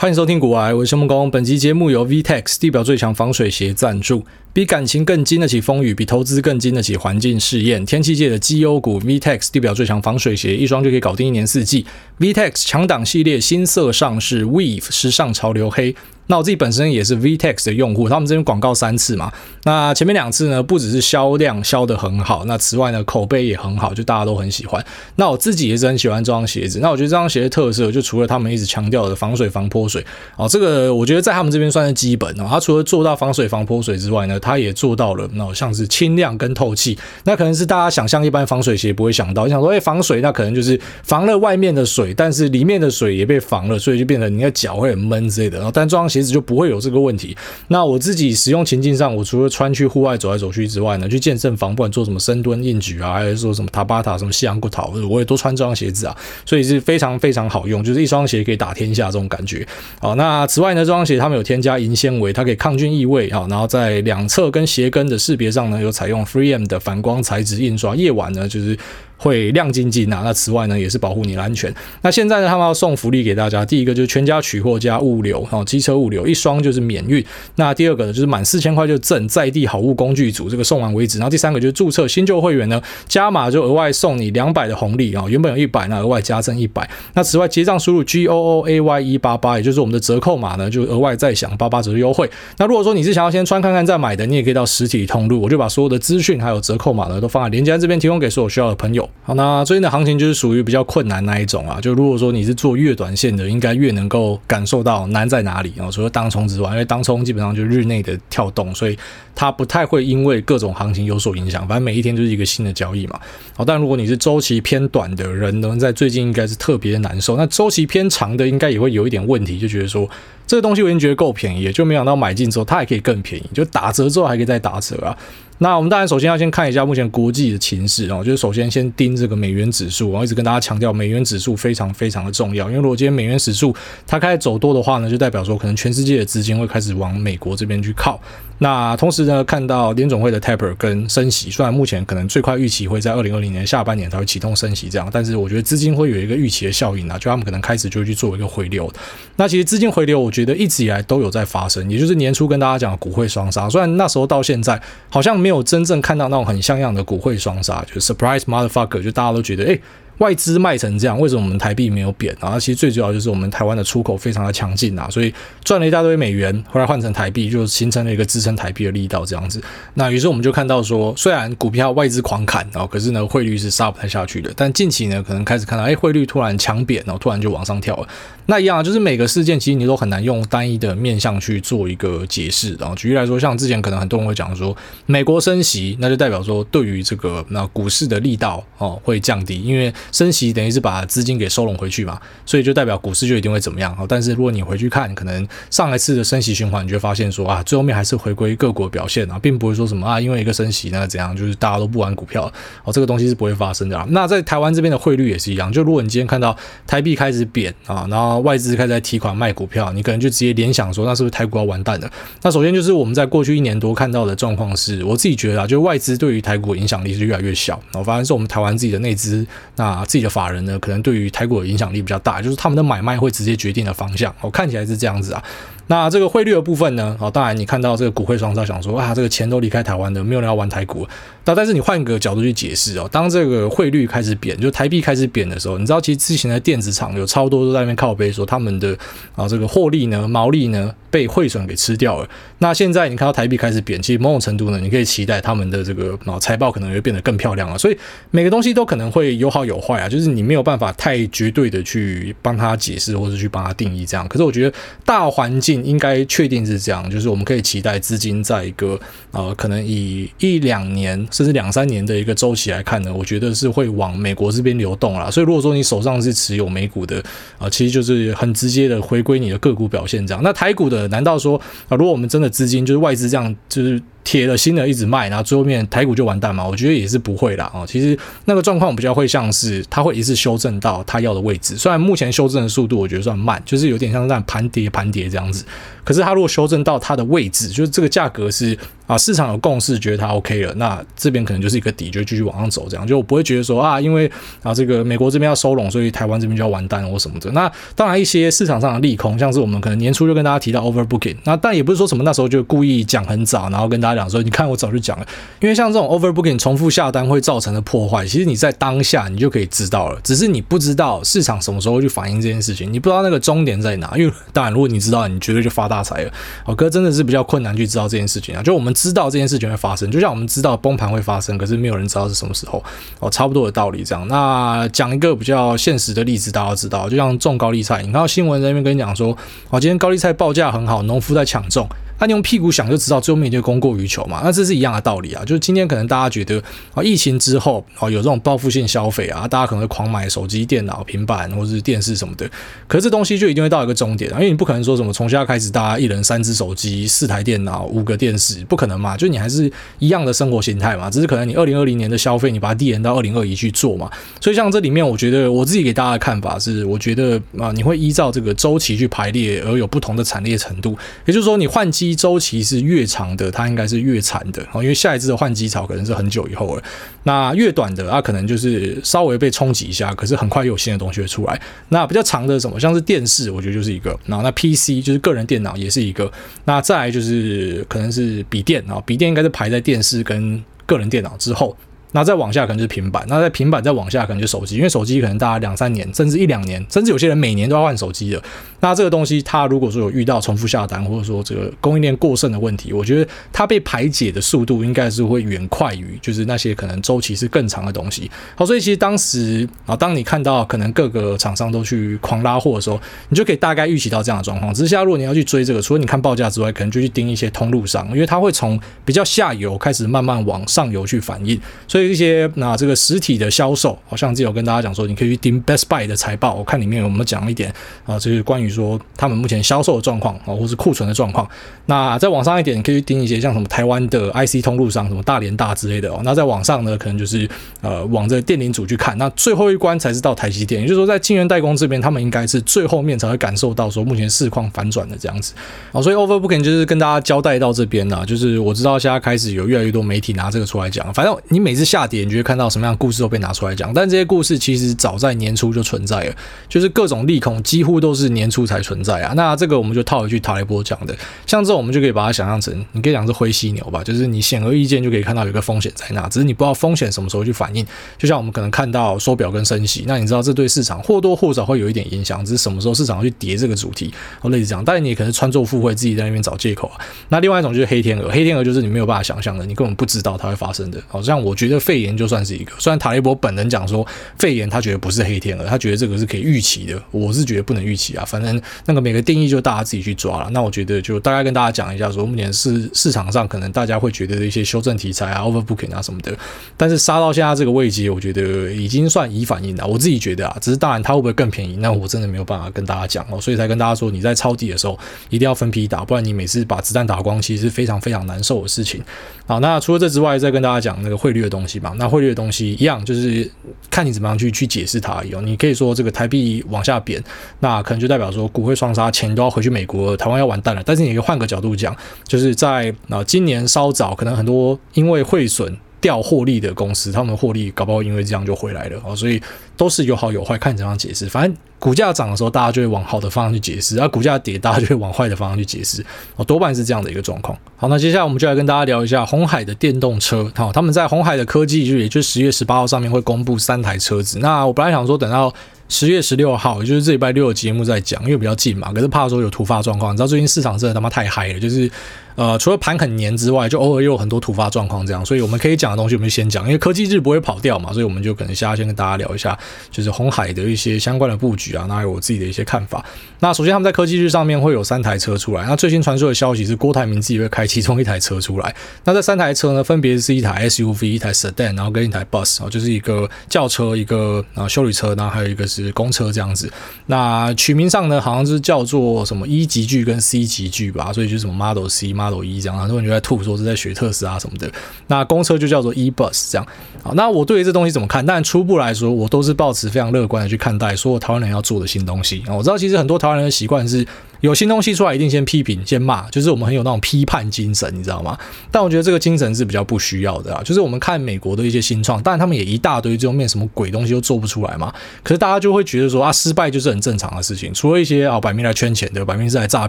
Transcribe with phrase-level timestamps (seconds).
[0.00, 1.28] 欢迎收听股癌，我是孟工。
[1.28, 4.24] 本期节目由 VTEX 地表最强防水鞋赞助。
[4.52, 7.84] 比感情更经得起风雨，比投资更经得起环境试验。
[7.84, 11.84] 天气界的绩优股 VTEX 地表最强防水鞋，一双就可以搞定一年四季。
[12.20, 15.96] VTEX 强档系列新色上市，Weave 时尚潮流黑。
[16.28, 19.32] 那我自己本身也是 VTEX 的用户，他们这边广告三次嘛。
[19.64, 24.82] 那前面两次呢，不只是销量销得很好，那此外呢，口碑也很好，就大家都很喜欢。
[25.16, 26.78] 那我自己也是很喜欢这双鞋子。
[26.80, 30.04] 那我觉得这双鞋的特色，就除了他们一直强调的防水防泼水
[30.36, 32.46] 哦，这个我觉得在他们这边算是基本哦。
[32.48, 36.98] 它除了做到防水防泼水之外呢，它也做到了那像是轻量跟透气。
[37.24, 45.56] 那可能是大家想象一般防水鞋不会想到，想说哎，防水那可能就是防了外面的水，但是里面的水也被防了，所以就变成你的脚会很闷之类的。
[45.56, 47.36] 然后但这双鞋鞋子就不会有这个问题。
[47.68, 59.66] 那我自己使用情境上，我除了穿去户外走来走去之外呢，去健身房不管做什么深蹲、硬举啊，还是说什么塔巴塔、什么西洋骨头，我也都穿这双鞋子啊，所以是非常非常好用，就是一双鞋可以打天下这种感觉。
[60.00, 68.76] 好，那此外呢，这双鞋他们有添加银纤维，它可以抗菌异味啊，然后在两侧跟鞋跟的识别上呢，有采用 Free M 的反光材质印刷，夜晚呢就是。
[69.18, 70.22] 会亮晶晶啊！
[70.24, 71.74] 那此外呢，也是保护你的安全。
[72.02, 73.64] 那现在呢，他们要送福利给大家。
[73.64, 77.22] 第一个就是全家取货加物流，哦，机车物流一双就是免运。
[77.56, 81.18] 那第二个呢，就是满四千块就赠在地好物工具组，这个送完为止。
[81.18, 86.88] 然后第三个就是注册新旧会员呢，加码就额外送你两百的红利啊，原本有一百，那额外加赠一百。
[87.14, 92.30] 那此外结账输入 G O O A Y 一八八，也就是我们的折扣码呢，就额外再享八八折的优惠。
[92.58, 99.07] 那如果说你是想要先穿看看再买的，你也可以到实体通路，我就把所有的资讯还有折扣码呢，都放在链接这边，提供给所有需要的朋友。
[99.22, 101.78] 好，那最近的行情就是属于比较困难那一种啊。
[101.78, 105.90] 就如果说你是做越短线的，应该越能够感受到难在哪里啊。
[105.90, 108.96] 除了当冲之外，因为当冲基本上就是日内的跳动，所以
[109.34, 111.68] 它不太会因为各种行情有所影响。
[111.68, 113.20] 反正每一天就是一个新的交易嘛。
[113.54, 117.36] 好，但如果你是周期偏短的人呢，在最近应该是特别难受。
[117.36, 120.08] 那周期偏长的应该也会有一点问题，就觉得说
[120.46, 125.14] 这个东西我已经觉得够便宜，就没想到买进之后它还可以更便宜，就打折之后还可以再打折啊。
[125.58, 133.74] 那我们当然首先要先看一下目前国际的情势哦，就是首先先盯这个美元指数，我一直跟大家强调美元指数非常非常的重要，因为如果今天美元指数
[134.06, 138.20] 它开始走多的话呢，就代表说可能全世界的资金会开始往美国这边去靠。
[138.60, 148.92] 那同时呢，看到联总会的 taper 跟升息，虽然目前可能最快预期会在二零二零年下半年才会启动升息这样，但是我觉得资金会有一个预期的效应啊，就他们可能开始就去做一个回流。
[149.36, 159.80] 那其实资金回流，我觉得一直以来都有在发生，也就是年初跟大家讲的股汇双杀，虽然那时候到现在好像没没有真正看到那种很像样的骨灰双杀，就 surprise motherfucker，就大家都觉得诶。
[160.18, 162.58] 外资卖成这样，为什么我们台币没有贬啊？
[162.58, 165.32] 其实最主要就是我们台湾的出口非常的强劲啊，所以
[165.64, 169.62] 赚了一大堆美元，后来换成台币，就形成了一个支撑台币的力道这样子。
[169.94, 174.52] 那于是我们就看到说，虽然股票外资狂砍啊，可是呢汇率是杀不太下去的。
[174.56, 178.08] 但近期呢，可能开始看到，哎，汇率突然强贬，然后突然就往上跳了。
[178.46, 182.74] 那一样就是每个事件其实你都很难用单一的面向去做一个解释。
[182.76, 184.74] 然后举例来说，像之前可能很多人会讲说，
[185.04, 193.96] 美国升息，那就代表说对于这个那股市的力道哦会降低，因为升息等于是把资金给收拢回去嘛，所以就代表股市就一定会怎么样。
[194.08, 202.50] 但是如果你回去看，可能上一次的升息循环，你就发现说啊，最后面还是回归各国表现啊，并不会说什么啊，因为一个升息那怎样，就是大家都不玩股票
[202.84, 204.06] 哦，这个东西是不会发生的。
[204.10, 212.10] 那在台湾这边的汇率也是一样，就如果你今天看到台币开始贬啊，然后外资开始在提款卖股票，你可能就直接联想说，那是不是台股要完蛋了？
[212.42, 224.34] 那首先就是我们在过去一年多看到的状况是，我自己觉得啊，就外资对于台股影响力是越来越小，然后反而是我们台湾自己的内资，那啊自己的法人呢，可能对于台股的影响力比较大，就是他们的买卖会直接决定了方向。
[224.40, 225.42] 我看起来是这样子啊。
[225.90, 227.16] 那这个汇率的部分呢？
[227.18, 231.08] 好，当然你看到这个股汇双杀，想说啊，这个钱都离开台湾的，没有人要玩台股。
[231.46, 238.94] 那但是你换个角度去解释哦，当这个汇率开始贬，就台币开始贬的时候，你知道其实之前的电子厂有超多都在那边靠背说他们的
[239.34, 242.28] 啊这个获利呢、毛利呢被汇损给吃掉了。
[242.58, 247.78] 那现在你看到台币开始贬，其实某种程度呢，你可以期待他们的这个啊财报可能会变得更漂亮了。
[247.78, 247.96] 所以
[248.30, 254.28] 每个东西都可能会有好有坏啊，就是你没有办法太绝对的去帮他解释或者去帮他定义这样。
[254.28, 255.78] 可是我觉得大环境。
[255.88, 258.98] 应该确定是这样，就是我们可以期待资金在一个
[259.30, 265.30] 呃，可能以一两年甚至两三年的一个周期来看呢，我觉得是会往美国这边流动啦。
[265.30, 267.22] 所以如果说你手上是持有美股的
[267.58, 270.42] 啊、其实就是很直接的回归你的个股表现这样。
[270.42, 274.00] 那台股的，难道说啊、如果我们真的资金就是外资这样就是。
[274.28, 276.62] 铁了心的一直卖，然后最后面台股就完蛋嘛？
[276.62, 277.70] 我觉得也是不会啦。
[277.72, 278.14] 哦，其实
[278.44, 285.64] 那个状况比较会像是它会一次修正到它要的位置，虽然目前修正的速度我觉得算慢，就是有点像在盘跌盘跌这样子。
[286.04, 288.76] 可是它如果修正到它的位置，就是这个价格是
[289.06, 294.30] 啊，市场有共识，觉得它 OK 了，那这边可能就是一个底，就继续往上走，这样就我不会觉得说啊，因为
[294.62, 297.50] 啊这个美国这边要收拢，所以台湾这边就要完蛋或什么的。
[297.52, 305.26] 那当然一些市场上的利空，像是我们可能年初就跟大家提到 overbooking，那但也不是说什么那时候就故意讲很早，然后跟大家讲说，你看我早就讲了，
[305.60, 314.12] 因为像这种 overbooking 重复下单会造成的破坏，其实你在当下你就可以知道了，只是你不知道市场什么时候去反映这件事情，你不知道那个终点在哪。
[314.16, 316.32] 因为当然如果你知道，你绝对就发大财了。
[316.74, 322.82] 哥真的是比较困难去知道这件事情啊，就我们知道这件事情会发生，就像我们知道崩盘会发生，可是没有人知道是什么时候
[323.20, 324.26] 哦，差不多的道理这样。
[324.28, 329.36] 那讲一个比较现实的例子，大家知道，就像种高丽菜，你看到新闻在那边跟你讲说，
[329.70, 331.88] 哦，今天高丽菜报价很好，农夫在抢种。
[332.18, 334.40] 那、你用屁股想就知道，最后面就供过于求嘛。
[334.44, 335.44] 那这是一样的道理啊。
[335.44, 336.62] 就是今天可能大家觉得
[336.94, 342.48] 啊，疫情之后啊，有这种报复性消费啊，大家可能会狂买手机、电脑、平板或者是电视什么的。
[342.86, 349.16] 可是这东西就一定会到一个终点，因为你不可能说什么从现在开始大家一人三只手机、四台电脑、五个电视，不可能嘛。
[349.16, 354.10] 就你还是一样的生活形态嘛，只是可能你二零二零年的消费你把它递延到二零二一去做嘛。
[354.40, 360.96] 所以像这里面，我觉得我自己给大家的看法是，我觉得啊，你会依照这个周期去排列，而有不同的惨烈程度。
[361.24, 362.88] 也就是说，你换机周期是。
[362.88, 366.82] 越长的它应该是越惨的哦，因为下一次的换机潮可能是很久以后了。
[367.24, 371.60] 那越短的它可能就是稍微被冲击一下，可是很快又有新的东西会出来。
[371.90, 374.18] 那比较长的什么，像是电视，我觉得就是一个。
[374.24, 376.32] 然后那 PC 就是个人电脑也是一个。
[376.64, 381.76] 那再来就是可能是笔电啊，笔电应该是排在电视跟个人电脑之后。
[382.12, 388.42] 那再往下可能就是平板，那在平板再往下可能就手机，因为手机可能大概两三年，甚至一两年，甚至有些人每年都要换手机的。
[388.80, 398.30] 那这个东西，它如果说有遇到重复下单，或者说这个供应链过剩的问题，我觉得它被排解的速度应该是会远快于就是那些可能周期是更长的东西。
[398.54, 404.72] 好，所以其实当时啊，当你看到可能各个厂商都去狂拉货的时候，你就可以大概预期到这样的状况。
[404.72, 411.60] 只是现在如果你要去追这个，除了你看报价之外，可能就去盯一些通路商，因为它会从比较下游开始慢慢往上游去反应。
[411.88, 417.74] 所以对一些那这个实体的销售，好像之前有跟大家讲说，你可以去盯 Best Buy 的财报，我看里面有没有讲一点
[418.06, 421.48] 啊，就是关于说他们目前销售的状况啊，或是库存的状况。
[421.86, 426.20] 那再往上一点，你可以去盯一些像什么台湾的 IC 通路上，什么大联大之类的哦。
[426.22, 427.48] 那再往上呢，可能就是
[427.80, 429.18] 呃往这电零组去看。
[429.18, 435.52] 那最后一关才是到台积电，也就是说在晶圆代工这边，他们应该是最后面才会感受到说目前市况反转的这样子。
[435.90, 442.68] 好，所以 Overbooking 就是跟大家交代到这边呢，就是我知道现在开始有越来越多媒体拿这个出来讲，反正你每次下跌，你就会看到。
[442.68, 446.34] 什么样的故事都被拿出来讲，但这些故事其实早在年初就存在了，
[446.68, 449.32] 就是各种利空几乎都是年初才存在啊。
[449.34, 457.86] 那这个我们就套一句塔雷波讲的，像这种我们就可以把它想象成，你可以讲是灰犀牛吧，就是你显而易见就可以看到有个风险在那，只是你不知道风险什么时候去反应。
[458.18, 464.12] 就像我们可能看到缩表跟升息，那你知道这对市场或多或少会有一点影响，只是什么时候市场去叠这个主题，
[464.42, 464.84] 哦，类似这样。
[464.84, 467.00] 但是你可能穿凿附会，自己在那边找借口啊。
[467.30, 471.00] 那另外一种就是黑天鹅，黑天鹅就是你没有办法想象的，你根本不知道它会发生的。
[471.08, 472.72] 好像我觉得肺炎就算是一个。
[472.78, 474.06] 虽然塔雷伯本人讲说
[474.38, 478.24] 肺炎他觉得不是黑天鹅，他觉得这个是可以预期的，我是觉得不能预期啊。
[478.24, 480.50] 反正那个每个定义就大家自己去抓了。
[480.50, 486.36] 那我觉得就大概跟大家讲一下，说目前市市场上可能大家会觉得的一些修正题材啊，overbooking 啊什么的，
[486.76, 489.86] 但是杀到现在这个位阶，我觉得已经算已反应了。
[489.86, 494.98] 我自己觉得啊，只是当然它会不会更便宜，那我真的没有办法跟大家讲哦，所以才跟大家说，你在抄底的时候
[495.28, 499.02] 一定要分批打，不然你每次把子弹打光，其实是非常非常难受的事情。
[499.46, 501.92] 好，那除了这之外，再跟大家讲那个汇率的东西吧。
[501.98, 503.50] 那汇率的东西一样，就是
[503.90, 505.40] 看你怎么样去去解释它有。
[505.40, 507.20] 你可以说这个台币往下贬，
[507.58, 510.82] 那可能就代表说股会双杀，钱都要回去美国，台湾要完蛋了。
[510.86, 511.92] 但是你可以换个角度讲，
[512.28, 515.76] 就是在啊今年稍早，可能很多因为汇损。
[516.00, 519.40] 掉获利的公司，他们的获利搞不好因为这样就回来了哦，所以
[519.76, 521.26] 都是有好有坏，看你怎样解释。
[521.26, 526.04] 反正股价涨的时候，大家就会往好的方向去解释；而股价跌，大家就会往坏的方向去解释。
[526.36, 527.58] 哦，多半是这样的一个状况。
[527.76, 530.50] 好，那接下来我们就来跟大家聊一下鸿海的电动车。
[530.54, 534.38] 好，他们在鸿海的科技日，也就是十月十八号上面会公布三台车子。
[534.38, 535.52] 那我本来想说等到
[535.88, 538.92] 十月十六号，也就是这礼拜六的节目再讲，因为比较近嘛。
[538.92, 541.90] 可是怕说有突发状况，你知道最近市场真的他妈太嗨了，就是。
[542.38, 549.58] 呃，除了盘很黏之外，就偶尔又有很多突发状况这样，所以我们可以讲的东西我们就先讲，因为科技日不会跑掉嘛，所以我们就可能现在先跟大家聊一下，
[549.90, 553.04] 就是红海的一些相关的布局啊，那有我自己的一些看法。
[553.40, 558.72] 那首先他们在科技日上面会有三台车出来，那最新传出的消息是郭台铭自己会开其中一台车出来。
[559.02, 566.72] 那这三台车呢，分别是一台 SUV、一台 Sedan，然后跟一台 Bus 啊，就是一个轿车、一个啊修理车，然后还有一个是公车这样子。
[567.06, 574.70] 那取名上呢，好像是叫做什么 E 级距跟 C 级距吧，所以就是什么 Model C、嘛 Model E 这样，很多人就在吐说是在学特斯拉什么的。
[575.06, 576.66] 那公车就叫做 E-Bus 这样。
[577.02, 578.24] 好，那我对于这东西怎么看？
[578.24, 582.42] 但初步来说，我都是保持非常乐观的去看待所有台湾人要做的新东西。
[582.48, 584.06] 我知道其实很多台湾人的习惯是。
[584.40, 588.38] 有新东西出来，一定先批评、先骂，就是我们很有那种批判精神，你知道吗？
[588.70, 590.62] 但我觉得这个精神是比较不需要的啊。
[590.62, 594.94] 就是我们看美国的一些新创，当然他们也一大堆这种面什么鬼东西都做不出来嘛。
[595.22, 597.74] 可是大家就会觉得说啊，失败就是很正常的事情。
[597.74, 599.88] 除了一些啊摆明来圈钱的，摆明是来诈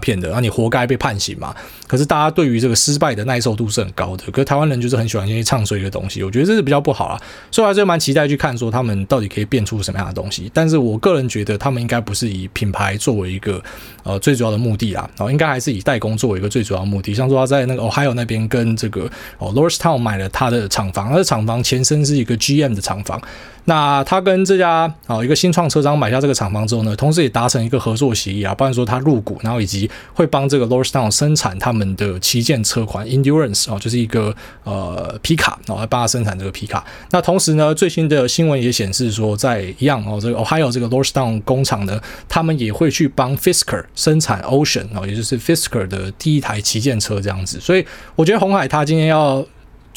[0.00, 1.54] 骗的，那、你活该被判刑嘛。
[1.86, 4.24] 可是大家对于这个失败的耐受度是很高的。
[4.32, 7.20] 可是台湾人就是很喜欢这些唱衰的东西，我觉得这是比较不好啊。
[7.50, 10.50] 所以还是蛮期待去看说他们到底可以变出什么样的东西。
[10.52, 13.62] 但是我个人觉得他们应该不是以品牌作为一个
[14.02, 15.08] 呃最主要的目的啦。
[15.18, 17.12] 哦，应该还是以代工作为一个最主要目的。
[17.12, 23.20] 像说他在那个 Ohio 那边跟这个哦 Loristown 买了他的厂房，他的厂房前身是一个 GM 的厂房。
[23.64, 36.84] 那他跟这家啊一个新创车商买下这个厂房之后呢，同时也达成一个合作协议啊，不然说他入股，然后以及会帮这个 Lordstown 生产他们的旗舰车款 Endurance 哦，就是一个呃皮卡，然后帮他生产这个皮卡。
[37.10, 47.60] 那同时呢，最新的新闻也显示说，在一样哦，这个 Ohio 这个 Lordstown 工厂呢，他们也会去帮 Fisker 生产 Ocean 哦，也就是 Fisker 的第一台旗舰车这样子。
[47.60, 47.84] 所以
[48.16, 49.44] 我觉得鸿海他今天要。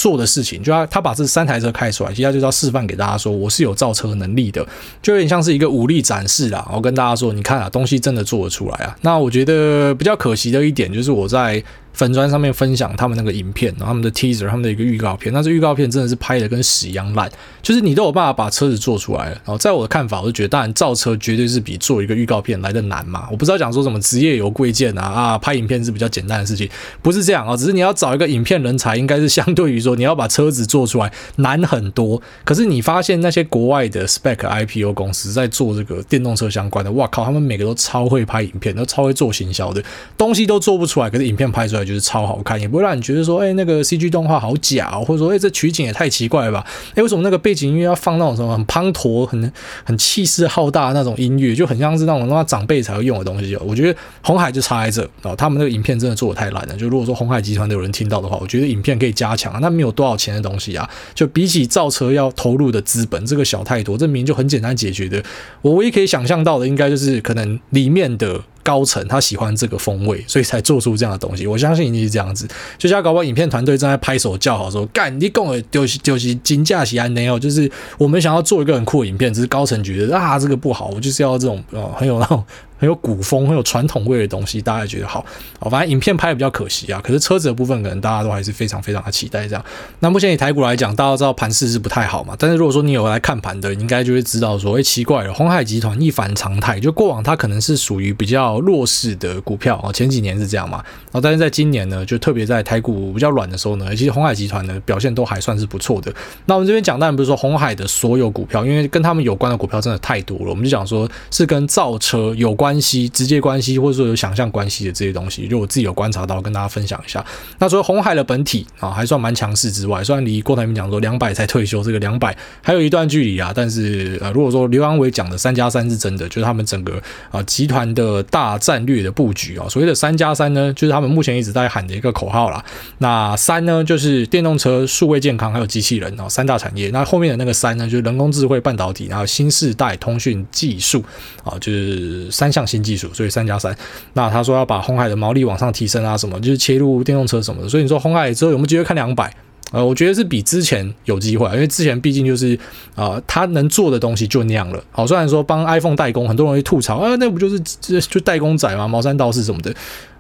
[0.04, 4.68] 做的事情，就要他把这三台车开出来，其实他就是要示范给大家说，我是有造车能力的，
[5.02, 6.70] 就有点像是一个武力展示啦。
[6.76, 8.94] 我跟大家说，你看啊，东西真的做得出来啊。
[9.00, 11.64] 那我觉得比较可惜的一点就是我在。
[11.94, 17.32] 粉砖上面分享他们那个影片，然后他们的 teaser，他们的一个预告片，那这预告片真的是拍的跟屎一样烂，
[17.62, 19.32] 就是你都有办法把车子做出来了。
[19.32, 23.28] 然后在我的看法，我就觉得，当然造车绝对是比做一个预告片来的难嘛。
[23.32, 26.68] 我不知道讲说什么职业有贵贱啊啊，拍影片是比较简单的事情，
[27.02, 32.22] 不是这样啊，只是你要找一个影片人才，应该是相对于说你要把车子做出来难很多。
[32.44, 39.84] 可是你发现那些国外的 spec IPO 公司在做这个电动车相关的，哇靠，他们每个都超会拍影片，都超会做行销的，
[40.18, 46.66] 东西都做不出来，可是影片拍出来就是超好看，也不会让你觉得说，哎、那个 CG 动画好假，或者说，哎、这取景也太奇怪了吧？
[46.96, 49.52] 哎、为什么那个背景音乐要放那种什么很滂沱、很
[49.84, 53.56] 很气势浩大的那种音乐，就很像是那种那长辈才会用的东西？
[53.58, 56.76] 我觉得红海就差在这哦，他们那个影片真的做的太烂了。
[56.76, 65.24] 就如果说红海集团的有人听到的话，我觉得影片可以加强啊，那没有多少钱的东西啊，就比起造车要投入的资本，这个小太多，这明明就很简单解决的。
[65.62, 68.42] 我唯一可以想象到的，应该就是可能里面的。
[68.64, 71.46] 高层他喜欢这个风味，所以才做出这样的东西。
[71.46, 72.48] 我相信一定是这样子。
[72.78, 77.40] 就像搞不好影片团队正在拍手叫好说：“干，你跟我丢丢西金价西安那样？
[77.40, 82.44] 就是我们想要做一个很酷的影片，只是高层觉得啊这个不好，我就是要这种呃很有那种。”
[82.84, 85.26] 很有古风、很有传统味的东西，大家觉得好。
[85.58, 87.00] 好，反正影片拍的比较可惜啊。
[87.02, 89.64] 可是车子的部分，可能大家都还是非常非常的期待这样。
[90.00, 92.36] 那目前以台股来讲，大家知道盘势是不太好嘛。
[92.38, 96.78] 但是如果说你有来看盘的，你应该就会知道说，哎，奇怪了，鸿海集团一反常态。
[96.78, 100.84] 就过往它可能是属于比较弱势的股票啊，前几年是这样嘛。
[101.06, 106.14] 然后但是在今年呢，就特别在台股比较软的时候呢，其实鸿海集团呢表现都还算是不错的。
[106.48, 110.48] 那我们这边讲，当然不是说鸿海的所有股票，因为跟他们有关的股票真的太多了。
[110.48, 113.54] 我们就讲说是跟造车有关关系，直接关。
[113.64, 117.24] 系或者说有想象关系的这些东西，就我自己有观察到，跟大家分享一下。
[117.60, 127.02] 那除了红海的本体啊还算蛮强势之外，虽然离郭台铭讲说两百才退休，这个两百还有一段距离啊，但是呃，如果说刘扬伟讲的三加三是真的，就是他们整个
[127.32, 132.64] 啊集团的大战略的布局啊，所谓的三加三呢，就是他们目前一直在喊的一个口号啦。
[132.98, 136.90] 那三呢，就是电动车、数位健康还有机器人啊三大产业。
[136.90, 141.02] 那后面的那个三呢，就是人工智慧、半导体，然后新世代通讯技术
[141.46, 143.44] 啊，就是三项新技术，所以三。
[143.44, 143.76] 加三，
[144.14, 149.30] 那他说要把红海的毛利往上提升啊，什么就是切入电动车什么的，所以你说红海之后有没有机会看两百？
[149.74, 152.58] 呃，我觉得是比之前有机会，因为之前毕竟就是
[152.96, 154.82] 啊，他、能做的东西就那样了。
[154.92, 158.88] 好，虽然说帮 iPhone 代工，很多人会吐槽啊，那不就是就代工仔吗？
[158.88, 159.74] 茅山道士什么的。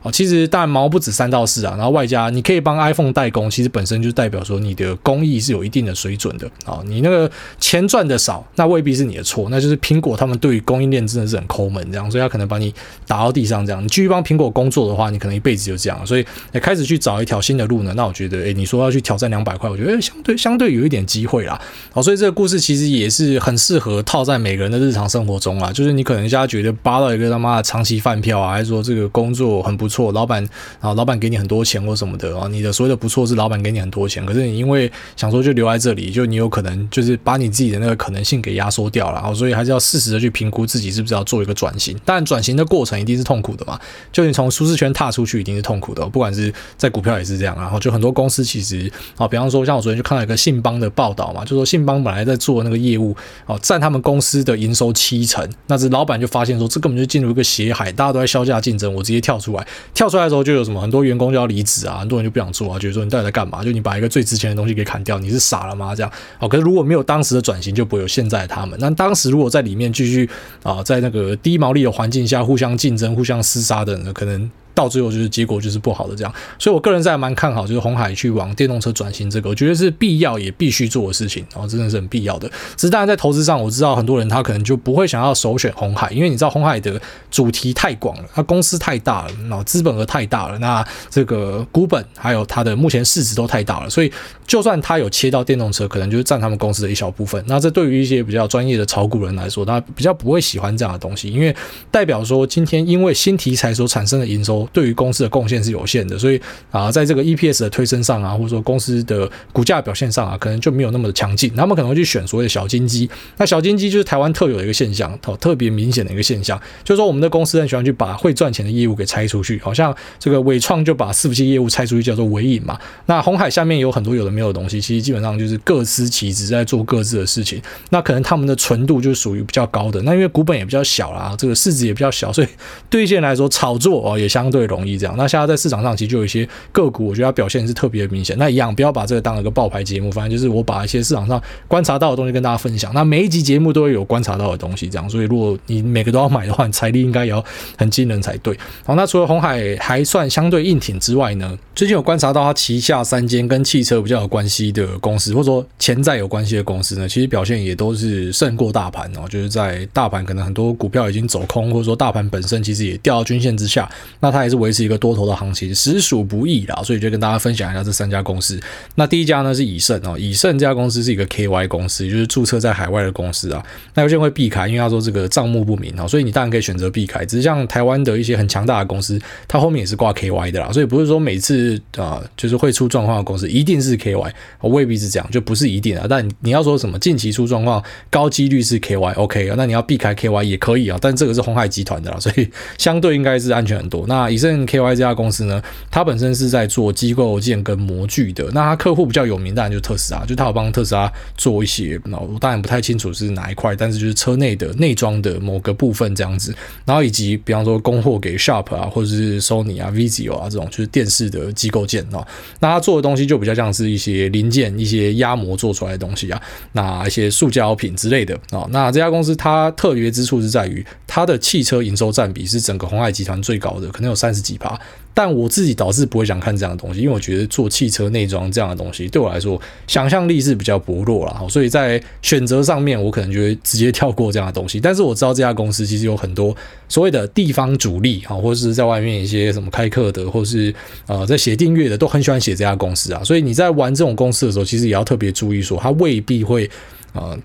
[0.03, 6.81] 哦，其实当然毛不止三到四啊，然后外加你可以帮 iPhone 代工，其实本身就代表说你的工艺是有一定的水准的啊。
[6.85, 7.29] 你那个
[7.59, 12.73] 钱赚的少，那未必是你的错，那就是苹果他们对于供应链真的是很抠门这样，所以他可能把你
[13.07, 13.81] 打到地上这样。
[13.81, 17.93] 你继续帮苹果工作的话，你可能一辈子就这样，所以也开始去找一条新的路呢。
[17.95, 21.59] 那我觉得，诶，你说要去挑战两百块，我觉得相对相对有一点机会啦。
[21.91, 25.71] 好，所以这个故事其实也是很适合套在每个人的日常生活中啊。
[25.71, 30.43] 就是你可能现在觉得扒到一个他妈的长期饭票啊，还是说这个工作很不错，老板。
[30.79, 41.97] 啊老板给你很多钱或什么的啊，你的所谓的不错是老板给你很多钱，可是你因为想说就留在这里，就你有可能就是把你自己的那个可能性给压缩掉了，啊所以还是要适时的去评估自己是不是要做一个转型。
[42.05, 43.79] 但转型的过程一定是痛苦的嘛，
[44.11, 47.55] 就你从舒适圈踏出去一定是痛苦的，不管是在股票也是这样。
[47.55, 63.63] 然后就很多公司其实啊，比方说像我昨天就看到一个信邦的报道嘛，就说信邦本来在做那个业务哦，占他们公司的营收七成，那这老板就发现说这根本就进入一个血海，大家都在削价竞争，我直接跳出来，跳出来的时候就有什么很多员工就要离职啊，很多人就不想做啊，觉得说你到底在干嘛？
[63.63, 65.95] 就你把一个最值钱的东西给砍掉，你是傻了吗？
[65.95, 68.77] 这样好，可是如果没有当时的转型，就不会有现在的他们。
[68.79, 70.29] 那当时如果在里面继续
[70.63, 74.49] 啊，在那个低毛利的环境下互相竞争、互相厮杀的呢，可能。
[74.73, 82.49] 到最后就是结果就是不好的这样，所以我个人在蛮看好，就是红海去往电动车转型这个，我觉得是必要也必须做的事情，然后真的是很必要的。
[82.75, 86.99] 只是当然在投资上，我知道很多人他可能就不会想要首选红海，因为你知道红海的
[87.29, 94.11] 主题太广了，它公司太大了，然后资本额太大了，那这个股本还有它的目前市值都太大了，所以
[94.47, 97.43] 就算它有切到电动车，可能就是占他们公司的一小部分。
[97.47, 101.55] 那这对于一些比较专业的炒股人来说，他比较不会喜欢这样的东西，因为
[101.91, 106.39] 代表说今天因为新题材所产生的营收对于公司的贡献是有限的，所以
[106.71, 111.53] 啊，在这个 EPS 的推升上啊，或者说公司的股价表现上啊，可能就没有那么的强劲。
[111.55, 113.09] 他们可能会去选所谓的小金鸡。
[113.37, 122.79] 那小金鸡就是台湾特有的一个现象，哦特别明显的一个现象，就是说我们的公司很喜欢去把会赚钱的业务给拆出去，好像这个伟创就把伺服器业务拆出去叫做纬颖嘛。
[123.05, 127.61] 那红海下面有很多有的没有的东西，其实基本上就是各司其职在做各自的事情。
[127.89, 130.01] 那可能他们的纯度就属于比较高的。
[130.03, 132.47] 那因为股本也比较小啦，这个市值也比较小，所以
[132.89, 135.15] 对一些人来说炒作哦也相对容易这样。
[135.17, 138.37] 那现在在市场上其实就有一些个股，我觉得它表现是特别明显。
[138.37, 142.93] 那一样，不要把这个当一个报牌节目，反正就是我把一些市场上观察到的东西跟大家分享。
[142.93, 145.09] 那每一集节目都会有观察到的东西，这样。
[145.09, 147.43] 所以如果你每个都要买的话，你财力应该也要
[147.77, 148.55] 很惊人才对。
[148.85, 159.27] 好，那除了红海还算相对硬挺之外呢，最近有观察到它旗下三间跟汽车比较有关系的公司，或者说潜在有关系的公司呢，其实表现也都是胜过大盘哦。
[159.29, 165.73] 就是在大盘可能很多股票已经走空，或者说大盘本身其实也掉到均线之下，那它还是维持一个多头的行情。
[165.73, 168.59] 实属不易啦，所以就跟大家分享一下这三家公司。
[168.95, 173.63] 那第一家呢是以盛哦，以盛这家公司是一个 KY 公司，就是注册在海外的公司啊。
[173.93, 177.25] 那有些人会避开，因为他说这个账目不明啊，所以你当然可以选择避开。
[177.25, 184.31] 只是像台湾的一些很强大的公司，它后面也是挂 KY 的啦，所以不是说每次啊就是会出状况的公司一定是 KY，
[184.61, 186.05] 未必是这样，就不是一定啊。
[186.09, 190.97] 但你要说什么近期出状况高几率是 KY，OK 啊，那你要避开 KY 也可以啊。
[191.01, 194.05] 但这个是鸿海集团的啦，所以相对应该是安全很多。
[194.07, 195.61] 那以盛 KY 这家公司呢？
[195.91, 212.25] 它本身是在做机构件跟模具的，那它客户比较有名，当然就是特斯拉，就它有帮特斯拉做一些，那我当然不太清楚是哪一块，但是就是车内的内装的某个部分这样子，然后以及比方说供货给 Sharp 啊，或者是 Sony 啊、Vizio 啊这种就是电视的机构件哦，
[212.59, 216.41] 那它做的东西就比较像是一些零件、一些压模做出来的东西啊，
[216.71, 224.79] 那一些塑胶品之类的啊，那这家公司它特别之处是在于它的汽车营收占比是整个鸿海集团最高的，可能有三十几趴。
[225.15, 234.79] 但我自己倒是不会想看这样的东西，因为我觉得做汽车内装这样的东西对我来说想象力是比较薄弱了，所以在选择上面我可能就会直接跳过这样的东西。
[234.79, 236.55] 但是我知道这家公司其实有很多
[236.89, 240.73] 所谓的地方主力啊，或者是在外面一些什么开课的，或是
[241.05, 243.23] 呃在写订阅的，都很喜欢写这家公司啊。
[243.23, 246.67] 所以你在玩这种公司的时候，其实也要特别注意说，它未必会
[247.13, 247.37] 呃。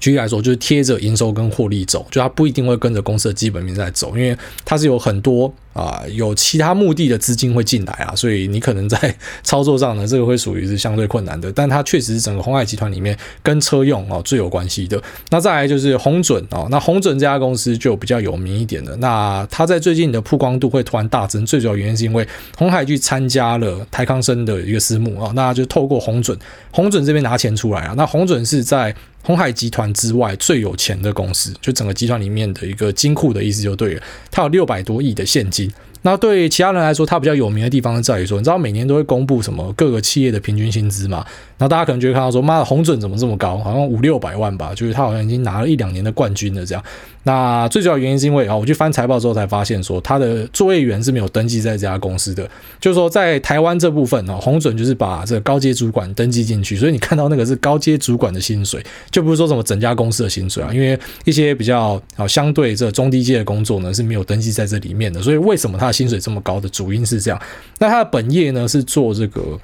[0.00, 11.50] 举例来说，就是贴着营收跟获利走，就它不一定会跟着公司的基本面在走，因为它是有很多啊、有其他目的的资金会进来啊，所以你可能在 操作上呢，这个会属于是相对困难的。
[11.52, 15.00] 但它确实是整个鸿海集团里面跟车用哦最有关系的。
[15.30, 18.96] 那再来就是红准啊，那红准这家公司就比较有名一点的。
[18.96, 22.26] 那它在最近的曝光度会突然大增，最主要原因是因为
[22.58, 26.36] 红海去参加了台康生的一个私募啊，那就透过红准，
[26.72, 28.94] 红准这边拿钱出来啊，那红准是在。
[29.22, 35.70] 鸿海集团之外最有钱的公司，就整个集团里面的一个金库的意思就对了，它有六百多亿的现金。
[36.02, 41.22] 那对其他人来说，它比较有名的地方在于说，你知道每年都会公布什么各个企业的平均薪资嘛？
[41.58, 43.58] 那大家可能就会看到说，妈的，红准怎么这么高？
[43.58, 46.82] 好像五六百万吧，就是他好像已经拿了一两年的冠军了这样。
[47.24, 52.48] 那最主要原因是因为啊，我去翻财报之后才发现说，他的作业员是没有登记在这家公司的。
[52.80, 60.70] 就是说，在台湾这部分呢，鸿准就是把这个高阶主管登记进去，所以你看到那个是高阶主管的薪水，就不是说什么整家公司的薪水啊。
[60.72, 65.20] 因为一些比较啊相对这中低阶的工作呢是没有登记在这里面的。
[65.20, 67.40] 所以为什么他的薪水这么高的主因是这样？
[67.78, 69.58] 那他的本业呢是做这个。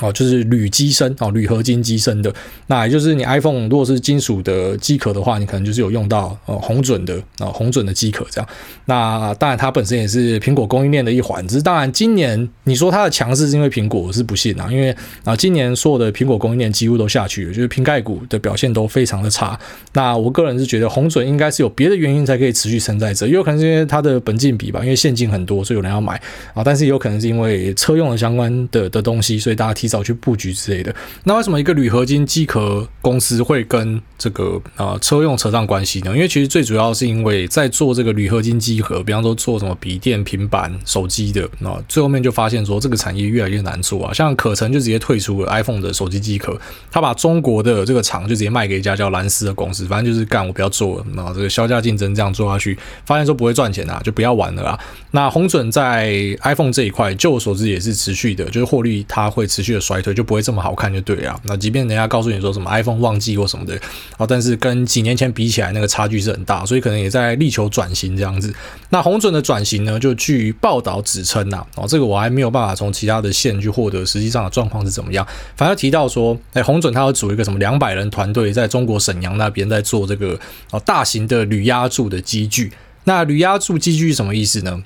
[0.00, 2.32] 哦，就是铝机身哦，铝合金机身的，
[2.68, 8.48] 那也就是你 iPhone 如果是金属的机壳的话，你可能就是有用到呃红准的啊红准的机壳这样。
[8.84, 19.58] 那当然它本身也是苹果供应链的一环，只是当然今年你说它的强势是因为苹果，我是不信啊，因为啊今年所有的苹果供应链几乎都下去了，就是苹概股的表现都非常的差。
[19.94, 26.14] 那我个人是觉得红准应该是有别的原因才可以持续撑在这，也有可能是因为它的本金比吧，因为现金很多，所以有人要买
[26.54, 29.87] 啊，但是也有可能是因为车用的相关的的东西，所以大家提。
[29.88, 30.94] 早去布局之类的。
[31.24, 36.12] 那为什么一个铝合金机壳公司会跟这个呃车用扯上关系呢？
[36.14, 44.12] 因为其实最主要是因为在做这个铝合金机壳，比方说做什么笔电、平板、手机的，那最后面就发现说这个产业越来越难做啊。
[44.12, 46.58] 像可成就直接退出了 iPhone 的手机机壳，
[46.90, 54.78] 他把中国的这个厂就直接卖给一家叫蓝思的公司，反正就是干我不要做了，那这个削价竞争这样做下去，发现说不会赚钱啊，就不要玩了啊。
[55.12, 61.40] 那红准在 iPhone 这一块，就我所知也是持续的，就是获利它会持续的衰退，就不会这么好看就对了。
[61.44, 63.74] 那即便人家告诉你说什么 iPhone 旺季或什么的
[64.16, 68.52] 啊，但是跟几年前比起来，那个差距是很大，所以可能也在力求转型这样子。
[68.90, 75.26] 那红准的转型呢，就据报道指称呐，哦，这个我还没有办法从其他的线去获得实际上的状况是怎么样。
[75.56, 80.38] 反正提到说，哎，红准他要组一个什么两百人团队，在中国沈阳那边在做这个
[80.70, 82.72] 哦大型的铝压铸的机具。
[83.04, 84.82] 那铝压铸机具是什么意思呢？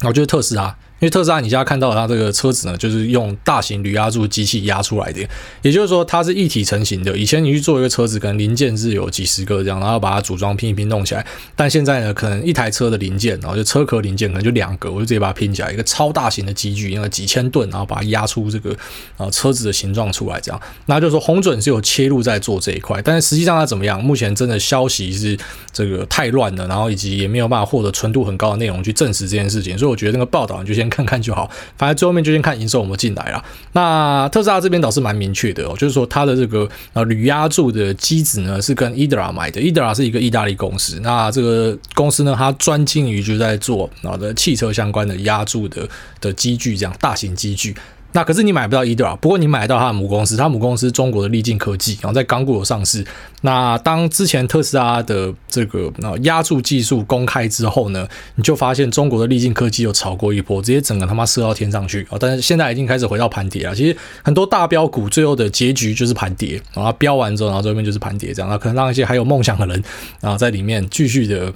[0.00, 0.76] 哦，就是特斯拉。
[1.02, 5.20] 因为特斯拉，你现在看到它这个车子呢，就是用大型铝压铸机器压出来的，
[5.60, 7.18] 也就是说它是一体成型的。
[7.18, 11.26] 以前你去做一个车子，可能零件是有几十个这样，然后把它组装拼一拼弄起来。
[11.56, 18.72] 但现在呢，可能一台车的零件，然后就车壳零件可能就两个，我就直接把它拼起来，一个超大型的机具，用了几千吨，然后把它压出这个
[19.16, 20.60] 啊车子的形状出来，这样。
[20.86, 24.00] 那就是说红准是有切入在做这一块，但是实际上它怎么样？
[24.00, 25.36] 目前真的消息是
[25.72, 31.50] 这个太乱了，然后以及也没有办法获得纯度很高的内容去证实这件事情，所以我觉得那个报道你就先看看就好。
[31.78, 33.42] 反正最后面就先看营收有没有进来了。
[33.72, 41.00] 那特斯拉这边倒是蛮明确的哦，就是说它的这个呃铝压铸的机子呢是跟 IDRA 买的，IDRA 是一个意大利公司。
[41.02, 45.88] 那这个公司呢，它专精于就在做啊的汽车相关的压铸的
[46.20, 47.74] 的机具，这样大型机具。
[48.12, 53.04] 那可是你买不到 IDRA，不过你买到它的母公司，它母公司中国的力进科技，然后在港股有上市。
[53.40, 62.16] 那当之前特斯拉的这个呃压铸技术公开之后呢，你就发现中国的力进科技又炒过一波，直接整个他妈射到天上去啊！
[62.20, 63.74] 但是现在已经开始回到盘跌了。
[63.74, 68.48] 其实很多大标股最后的结局就是盘跌，然后标完之后，然后这边就是盘跌这样。
[68.50, 69.82] 那可能让一些还有梦想的人
[70.20, 71.52] 啊在里面继续的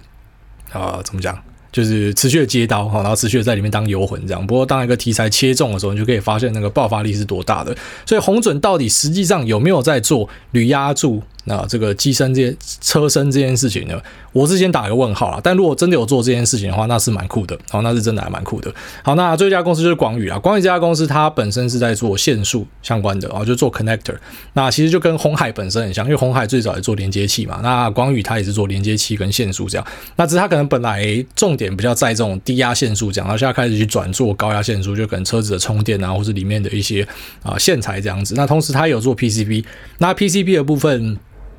[0.72, 1.38] 啊怎么讲？
[1.76, 4.46] 就是持续的接刀哈，然后持续的在里面当游魂这样。
[4.46, 7.76] 不过当一个题材切中的时候，你就可以发现那个爆发力是多大的。
[8.06, 11.22] 所以红准到底实际上有没有在做铝压铸？
[11.48, 13.94] 那这个机身这些车身这件事情呢，
[14.32, 15.40] 我是先打一个问号啊。
[15.42, 17.56] 但如果真的有做这件事情的话，那是蛮酷的。
[17.70, 18.72] 好，那是真的还蛮酷的。
[19.04, 20.36] 好，那这家公司就是广宇啊。
[20.38, 24.16] 广宇这家公司它本身是在做线束相关的啊，就做 connector。
[24.54, 27.60] 那其实就跟红海本身很像，因为红海最早也做连接器嘛。
[27.62, 29.86] 那广宇它也是做连接器跟线束这样。
[30.16, 37.06] 那只是它可能本来重点比较在这种低压线束这样，然后现在开始去转做高压线束，就可能车子的充电啊，或是里面的一些
[37.44, 38.34] 啊线材这样子。
[38.34, 39.64] 那同时它也有做 PCB，
[39.98, 41.16] 那 PCB 的部分。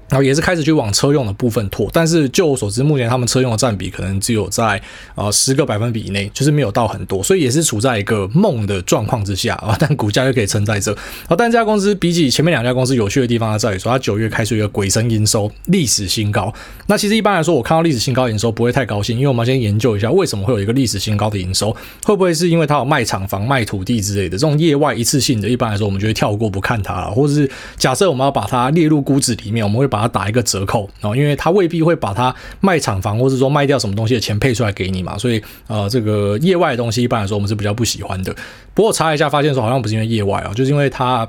[0.09, 4.81] 然后也是开始去往车用的部分拓，但是就我所知，目前他们车用的占比可能只有在
[5.15, 9.75] 呃十个百分比以内，就是没有到很多，所以也是处在一个梦的状况之下啊。
[9.79, 10.93] 但股价就可以撑在这
[11.27, 11.35] 啊。
[11.37, 16.53] 但这家公司比起前面两家公司有趣的地方在于说，它九月开出一个鬼神营收历史新高。
[16.87, 25.49] 那其实一般来说，我看到历史新高营收不会太高兴，因为我们先研究一下为什么会有一个历史新高的营收，会不会是因为它有卖厂房、卖土地之类的这种业外一次性的？
[25.49, 38.35] 一般来说，我们就会跳过不看它了，或者是假设我们要把它列入估值里面，我们会把把它打一个折扣，然后因为他未必会把它卖厂房，或者说卖掉什么东西的钱配出来给你嘛，所以呃，这个业外的东西一般来说我们是比较不喜欢的。
[38.75, 41.27] 不过查一下发现说好像不是因为业外啊，就是因为它，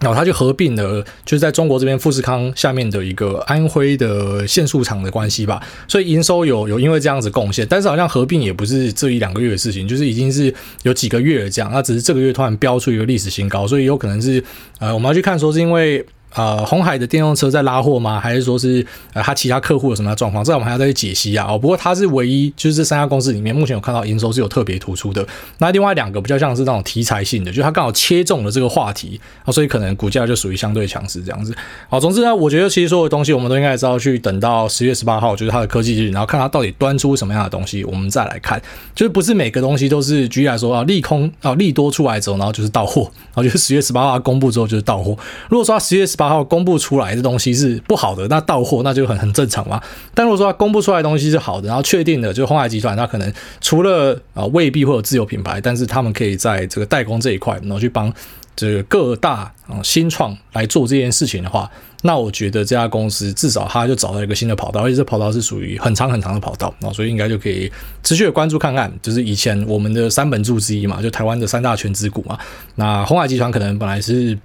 [0.00, 14.42] 然后它就合并了，就是在中国这边富士康下面的一个安徽的线速厂的关系吧，所以营收有有因为这样子贡献，但是好像合并也不是这一两个月的事情，就是已经是有几个月了这样，那只是这个月突然飙出一个历史新高，所以有可能是
[14.80, 16.04] 呃，我们要去看说是因为。
[16.34, 18.18] 呃，红海的电动车在拉货吗？
[18.18, 20.42] 还是说是呃，他其他客户有什么样的状况？
[20.44, 21.46] 这我们还要再去解析啊。
[21.48, 25.26] 哦，不过它是唯一，就是这三家公司里面，目前有看到营收是有特别突出的。
[25.58, 31.54] 那另外两个比较像是那种题材性的，就是它刚好切中了这个话题啊，所以可能股价就属于相对强势这样子。
[31.88, 38.60] 好，总之呢，我觉得其实所有东西我们都应该知道去等到十月十八号，就是它的科技日，然后看它到底端出什么样的东西，我们再来看。
[38.94, 45.16] 就是不是每个东西都是举例来说啊，利空啊，利多出来之后，然后就是到货，然后就是十月十八号公布之后就是到货。
[45.48, 49.82] 如果说它十月十八八号公布出来，的东西是不好的，那到货那就很很正常嘛。
[50.14, 58.12] 但如果说他公布出来的东西是好的，然后确定的，就鸿海集团，它可能除了啊未必会有自有品牌，但是他们可以在这个代工这一块，然后去帮
[58.54, 61.68] 这个各大啊新创来做这件事情的话，
[62.02, 67.68] 那我觉得这家公司至少它就找到一个新的跑道，而且这跑道是属于很长很长的跑道啊，所以应该就可以
[68.04, 68.92] 持续的关注看看。
[69.02, 72.38] 就是以前我们的三本柱之一嘛，就台湾的三大权值股嘛，
[72.76, 74.38] 那鸿海集团可能本来是。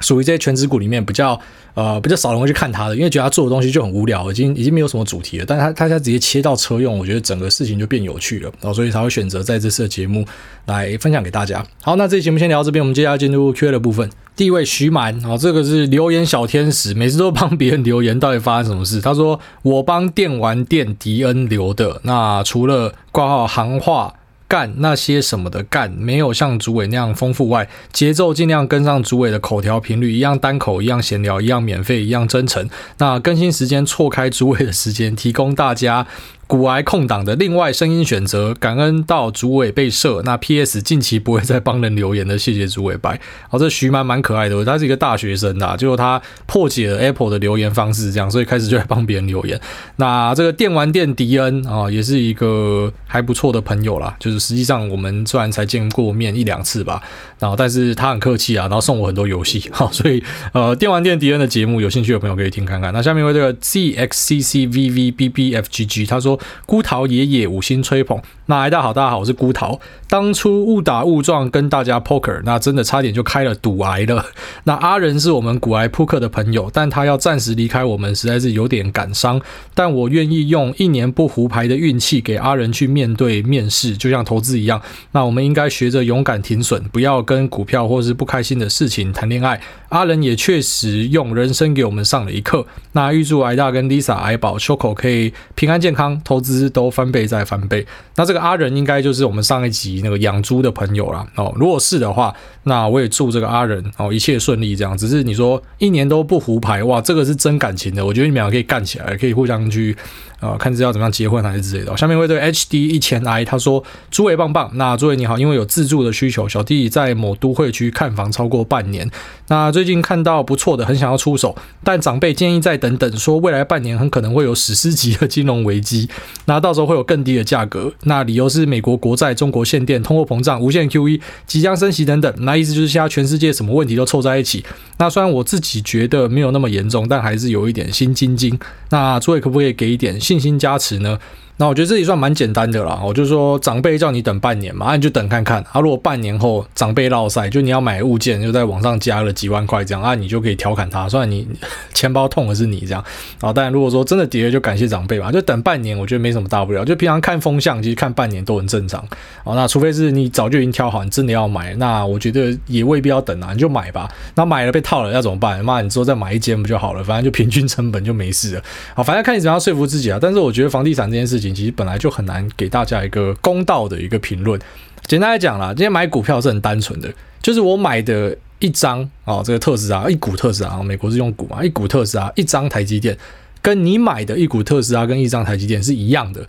[0.00, 1.38] 属于这些权值股里面比较
[1.74, 5.44] 呃比较少人会去看它的，因为觉得它做的东西就很无聊，已经已经没有什么主题了。
[5.46, 10.24] 但是它它现在直接切到车用，我觉得整个事情就变有趣了，然后所以才会选择在这次的节目
[10.66, 11.64] 来分享给大家。
[11.82, 14.10] 好，那这期节目先聊到这边，我们接下来进入 Q&A 的部分。
[14.34, 19.00] 第一位徐蛮哦，这个是留言小天使，每次都帮别人留言，到底发生什么事？
[19.00, 24.12] 他说我帮电玩店迪恩留的，那除了挂号行话。
[24.48, 32.68] 干那些什么的干，没有像主委那样丰富外，节奏尽量跟上主委的口条频率，一样单口，一样闲聊，一样免费，一样真诚。
[32.98, 36.06] 那更新时间错开主委的时间，提供大家。
[36.48, 40.22] 骨癌空档的另外声音选择，感恩到主委被射。
[40.24, 43.18] 那 PS 近期不会再帮人留言的，谢谢主委拜。
[43.50, 49.60] 好，这徐蛮蛮可爱的，他是一个大学生呐，结果他破解了 Apple 的留言方式，这样，所以开始就来帮别人留言。
[49.96, 54.14] 那这个电玩店迪恩啊，也是一个还不错的朋友啦。
[54.20, 57.02] 就是实际上我们虽然才见过面一两次吧，
[57.40, 59.68] 然后但是他很客气啊，然后送我很多游戏。
[59.72, 62.92] 好， 所以呃，电玩店迪恩的节目，有兴趣的朋友可以听看看。
[62.92, 66.35] 那下面为这个 ZXCCVVBBFGG 他说。
[66.66, 69.80] 孤桃爷爷五星吹捧，那大家好，大家好，我是孤桃。
[70.08, 74.24] 当初误打误撞跟大家 poker，那真的差点就开了赌癌了。
[74.62, 79.40] 那阿仁是我们股癌扑克的朋友，但他要暂时离开我们，实在是有点感伤。
[79.74, 84.80] 但我愿意用一年不胡牌的运气给阿仁去面对面试，就像投资一样。
[85.10, 89.60] 那我们应该学着勇敢停损，不要跟股票或是不开心的事情谈恋爱。
[89.88, 92.64] 阿仁也确实用人生给我们上了一课。
[92.92, 96.20] 那预祝癌大跟 Lisa 癌宝 Choco 可以平安健康。
[96.24, 101.26] 投资都翻倍再翻倍，那这个阿仁应该就是我们上一集那个养猪的朋友了。
[101.36, 101.52] 哦。
[101.56, 102.34] 如果是的话，
[102.66, 104.76] 那我也祝这个阿仁哦一切顺利。
[104.76, 108.04] 这样，只是你说一年都不胡牌，哇，这个是真感情的。
[108.04, 109.96] 我觉得你们俩可以干起来，可以互相去。
[110.38, 111.96] 啊、呃，看是要怎么样结婚还是之类的。
[111.96, 119.10] 下面会对 HD 一千 I 他说：“诸位棒棒，那诸位你好，因为有自住的需求，小弟在某都会区看房超过半年。
[119.48, 126.06] 那最近看到不错的，很想要出手，但长辈建议再等等，说未来半年很可能会有史诗级的金融危机，
[126.44, 127.90] 那到时候会有更低的价格。
[128.02, 132.55] 那理由是美国国债、中国限电、通货膨胀、无限 QE、即将升息等等来。
[132.56, 134.64] 意思就是现在全世界什么问题都凑在一起。
[134.98, 138.58] 那虽然我自己觉得没有那么严重，但还是有一点心惊惊。
[138.90, 141.18] 那诸位可不可以给一点？”信心加持呢？
[141.58, 145.62] 那我觉得这也算蛮简单的啦，我就说长辈叫你等半年嘛，那你就等看看。
[145.72, 151.48] 啊，如果半年后长辈落赛，就你要买物件，就在网上加了几万块这样啊，你就可以调侃他，虽然你
[151.94, 153.02] 钱包痛的是你这样
[153.40, 153.52] 啊。
[153.52, 156.84] 但如果说真的跌了，就感谢长辈吧，就等半年，我觉得没什么大不了。
[156.84, 159.00] 就平常看风向，其实看半年都很正常。
[159.42, 164.06] 啊，那除非是你早就已经挑好，你真的要买，那我觉得也未必要等啊，你就买吧。
[164.34, 165.64] 那买了被套了要怎么办？
[165.64, 167.02] 妈，你之后再买一间不就好了？
[167.02, 168.62] 反正就平均成本就没事了。
[168.94, 170.18] 好，反正看你怎样说服自己啊。
[170.20, 172.26] 但是我觉得房地产这件事情其实本来就很。
[172.26, 174.60] 难给大家一个公道的一个评论。
[175.06, 177.08] 简单来讲啦，今天买股票是很单纯的，
[177.40, 183.16] 就是我买的一张啊，这个特斯拉一股特斯拉，美国是用股嘛，一股特斯拉一张台积电，
[183.62, 186.44] 跟你买的一股特斯拉跟一张台积电是一样的，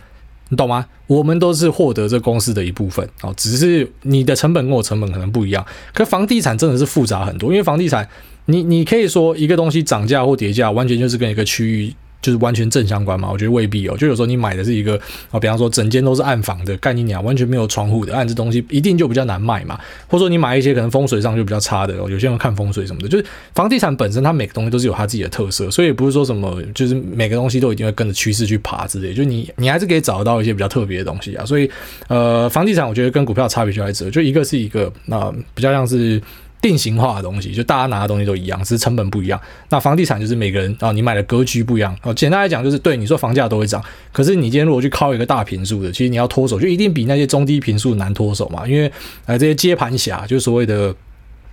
[0.50, 0.88] 你懂吗？
[1.06, 5.64] 我们都是获得这公司的一部分哦，只是你的成本跟我成本可能不一样。
[5.94, 8.10] 可房地产真的是复杂很多，因为房地产，
[8.46, 11.94] 你你可以说一个东西涨价或跌价，完全就是跟一个区域。
[12.22, 13.30] 就是完全正相关嘛？
[13.32, 13.96] 我觉得未必有。
[13.96, 15.00] 就有时候你买的是一个
[15.32, 19.80] 啊，比方说整间都是暗房的概念，完全没有窗户的，暗这东西一定就比较难卖嘛。
[20.08, 29.14] 或者说你买一些可能风水上就比较差的，有些人看风水什么的，就是房地产本身它每个东西都是有它自己的特色，所以不是说什么就是每个东西都一定会跟着趋势去爬之类。
[29.14, 31.46] 就你你还是可以找到一些比较特别的东西啊。
[31.46, 31.70] 所以
[32.08, 36.22] 呃，房地产我觉得跟股票差别就在这，就一个是一个那、比较像是。
[36.62, 39.40] 定型化的东西，就大家拿的东西都一样，只是成本不一样。
[39.70, 41.96] 那房地产就是每个人啊，你买的格局不一样。
[42.04, 48.92] 哦，简单来讲就是，对你说房价都会涨，可是你今天如果去靠一个大平数的，其实你要脱手就一定比那些中低平数难脱手嘛，因为
[49.26, 50.96] 呃这些接盘侠就所谓的。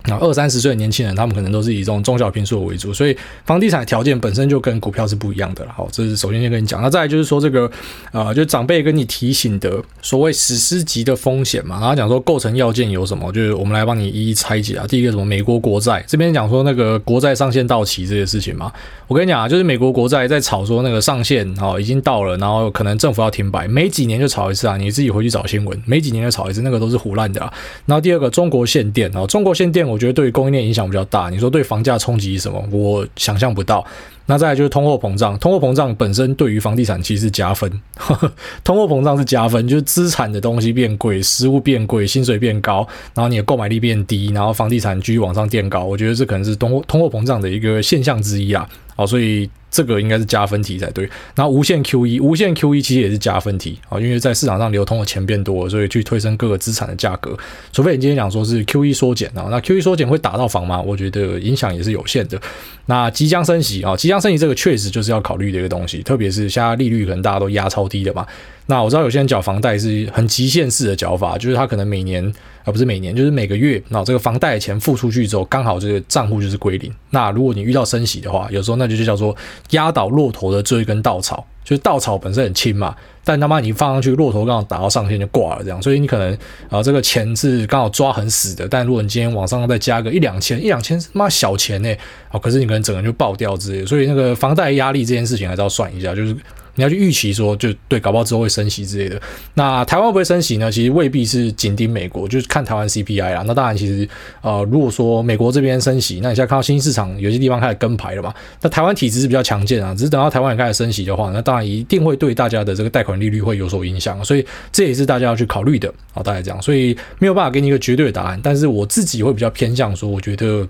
[0.07, 5.71] 那二三十岁的年轻人，他们可能都是以这种中小平数为主，所以房地产的条件本身就跟股票是不一样的了。
[5.71, 6.81] 好，这是首先先跟你讲。
[6.81, 7.69] 那再来就是说这个，
[8.11, 14.85] 呃，就长辈跟你提醒的所谓史诗级的风险嘛，然后讲说构成要件有什么，就是我们来帮你一一拆解啊。
[14.87, 18.71] 第一个什么美国国债这边讲说那个国债上限到期这些事情嘛，
[19.07, 27.51] 我跟你讲啊，就是美国国债在炒说那个上限哦已经到了，然后可能政府要停摆，没几年就炒一次啊，你自己回去找新闻，没几年就炒一次，那个都是胡烂的啊。
[27.85, 29.94] 然后第二个中国限电啊，中国限电我。
[29.95, 31.29] 我觉得对供应链影响比较大。
[31.29, 32.61] 你说对房价冲击什么？
[32.69, 33.85] 我想象不到。
[34.25, 37.71] 那再来就是通货膨胀，通货膨胀本身对于房地产其实是加分。
[38.65, 45.85] 通货膨胀是加分，就是资产的东西变贵，食物变贵，薪水变高，然后你的购买力变低，然后房地产继续往上垫高。
[45.85, 48.67] 我觉得这可能是通货通货膨胀的一个现象之一啊。
[48.97, 49.49] 好，所以。
[49.75, 51.03] 这个应该是加分题才对。
[51.35, 57.37] 然后无限 QE，无限 QE 其实也是加分题啊，因为在市场上流通的钱变多，所以去推升各个资产的价格。
[57.73, 60.81] 除非你今天讲说是 QE 缩减啊，那 QE 缩减会打到房吗？
[60.81, 62.39] 我觉得影响也是有限的。
[62.87, 68.25] 那即将升息啊，即将升息这个确实就是要考虑的一个东西，特别是现在利率可能大家都压超低的嘛。
[68.67, 72.25] 那我知道有些人缴房贷是很极限式的缴法，就是他可能每年
[72.63, 76.91] 啊不是每年，就是每个月，那这个房贷的钱付出去之后，刚好这个账户就是归零。
[77.09, 79.35] 那如果你遇到升息的话，有时候那就就叫做
[79.71, 86.37] 压倒骆驼的最后一根稻草，就是稻草本身很轻嘛，但他妈你放上去，骆驼刚好打到上限就挂了这样，所以你可能
[86.69, 91.93] 啊这个钱是刚好抓很死的，但如果你今天往上再加个一两千，一两千他妈小钱呢，
[92.29, 96.33] 啊可是你可能整个人就爆掉之类，所以那个房贷压力这件事情还是要算一下，就是。
[96.75, 99.19] 你要去预期说，就对，搞不好之后会升息之类的。
[99.53, 100.71] 那台湾会不会升息呢？
[100.71, 103.43] 其实未必是紧盯美国，就是看台湾 CPI 啦。
[103.47, 104.07] 那当然，其实
[104.41, 108.33] 呃，如果说美国这边升息，那你现在看到新兴市场有些地方开始跟牌了嘛？
[108.61, 114.23] 那台湾体质是比较强健啊，只是等到台湾也开始升息的话，那当然一定会对大家的这个贷款利率会有所影响。
[114.23, 116.61] 所以这也是大家要去考虑的啊，大概这样。
[116.61, 120.67] 所以没有办法给你一个绝对的答案，但是我自己会比较偏向说，我觉得。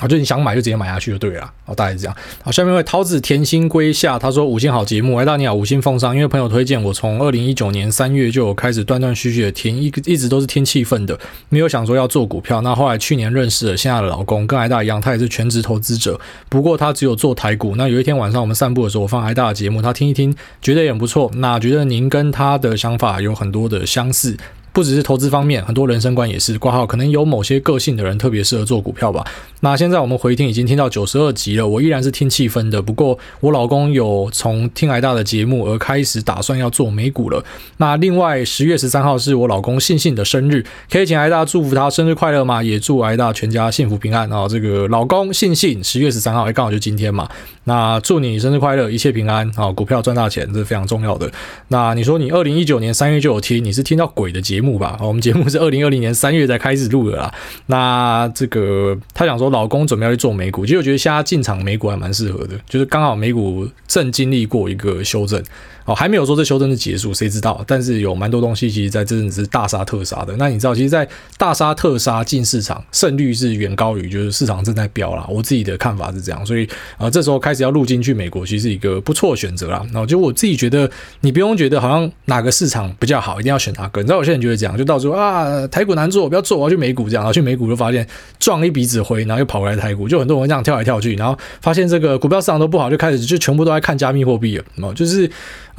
[0.00, 1.52] 好，就你想买就直接买下去就对了。
[1.66, 2.16] 好，大概是这样。
[2.42, 6.14] 好，下面一位桃子甜心归夏，他说五星好节目，哎大你好，五星奉上。
[6.14, 11.18] 因为朋友推荐，我从二零一九年三月就有开始断断续续的听，一一直都是听气氛的，
[11.50, 12.62] 没有想说要做股票。
[12.62, 17.76] 那后来去年认识了现在的老公，跟哎大一样，他也是全职投资者，不过他只有做台股。
[17.76, 21.30] 那有一天晚上我们散步的时候，我放哎大的节目，他听一听，觉得也很不错。
[21.34, 24.36] 那觉得您跟他的想法有很多的相似。
[24.72, 26.86] 不只是投资方面，很多人生观也是挂号。
[26.86, 29.26] 可能有某些个性的人特别适合做股票吧。
[29.60, 32.80] 那现在我们回听已经听到九十二集了，我依然是听气氛的。
[32.80, 37.44] 不过我老公有从听癌大的节目而开始打算要做美股了。
[37.78, 42.62] 那另外十月十三号是我老公信信的生日，可以请癌大祝福他生日快乐吗？
[42.62, 44.46] 也祝癌大全家幸福平安啊！
[44.46, 47.28] 这个老公信信十月十三号，哎，刚好就今天嘛。
[47.64, 49.70] 那祝你生日快乐，一切平安啊！
[49.72, 51.30] 股票赚大钱，这是非常重要的。
[51.68, 54.59] 那你说你二零一九年三月就有听，你是听到鬼的节？
[54.60, 57.32] 节目吧，我们节目是二零二零年三月才开始录的啦。
[57.66, 65.42] 那这个他想说，老公准备要去做美股，其实我觉得现在进场美股还蛮适合的，就是刚好美股正经历过一个修正。
[65.86, 67.64] 哦，还没有说这修正是结束，谁知道？
[67.66, 70.34] 但是有蛮多东西，其实在真的是大杀特杀的。
[70.36, 75.26] 那你知道，其实，在大杀特杀进市场，胜率是远高于就是市场正在飙啦。
[75.28, 79.82] 我自己的看法是这样，所以啊、这时候开始要入金去美国，其实是一个不错的选择啦。
[79.86, 80.88] 然后就我自己觉得，
[81.22, 84.00] 你不用觉得好像哪个市场比较好，一定要选哪个。
[84.02, 87.22] 你知道，有些人就会这样，就到时候啊，台股难做，我不要做，我要去美股这样。
[87.22, 88.06] 然后去美股就发现
[88.38, 94.94] 撞一鼻子灰，然后又跑回来台股，就很多人这样跳来跳去，然后发现这个股票市场都不好，就开始就全部都在看加密货币了。
[94.94, 95.30] 就是。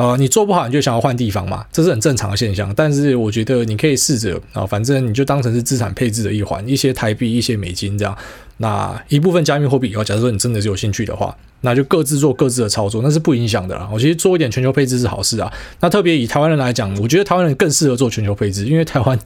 [0.02, 2.74] 呃，你做不好，你就想要换地方嘛，这是很正常的现象。
[2.76, 8.18] 但是我觉得你可以试着啊，反正你就当成是资产配置的一环，一些台币，一些美金这样。
[8.58, 13.88] 那一部分加密货币，假设说你真的是有兴趣的话，那就各自做各自的操作，那是不影响的啦。
[13.94, 15.54] 我其实做一点全球配置是好事啊。
[15.82, 19.20] 那特别以台湾人来讲，我觉得台湾人更适合做全球配置，因为台湾，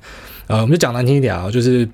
[0.47, 1.87] 呃，我们就讲难听一点啊，就是。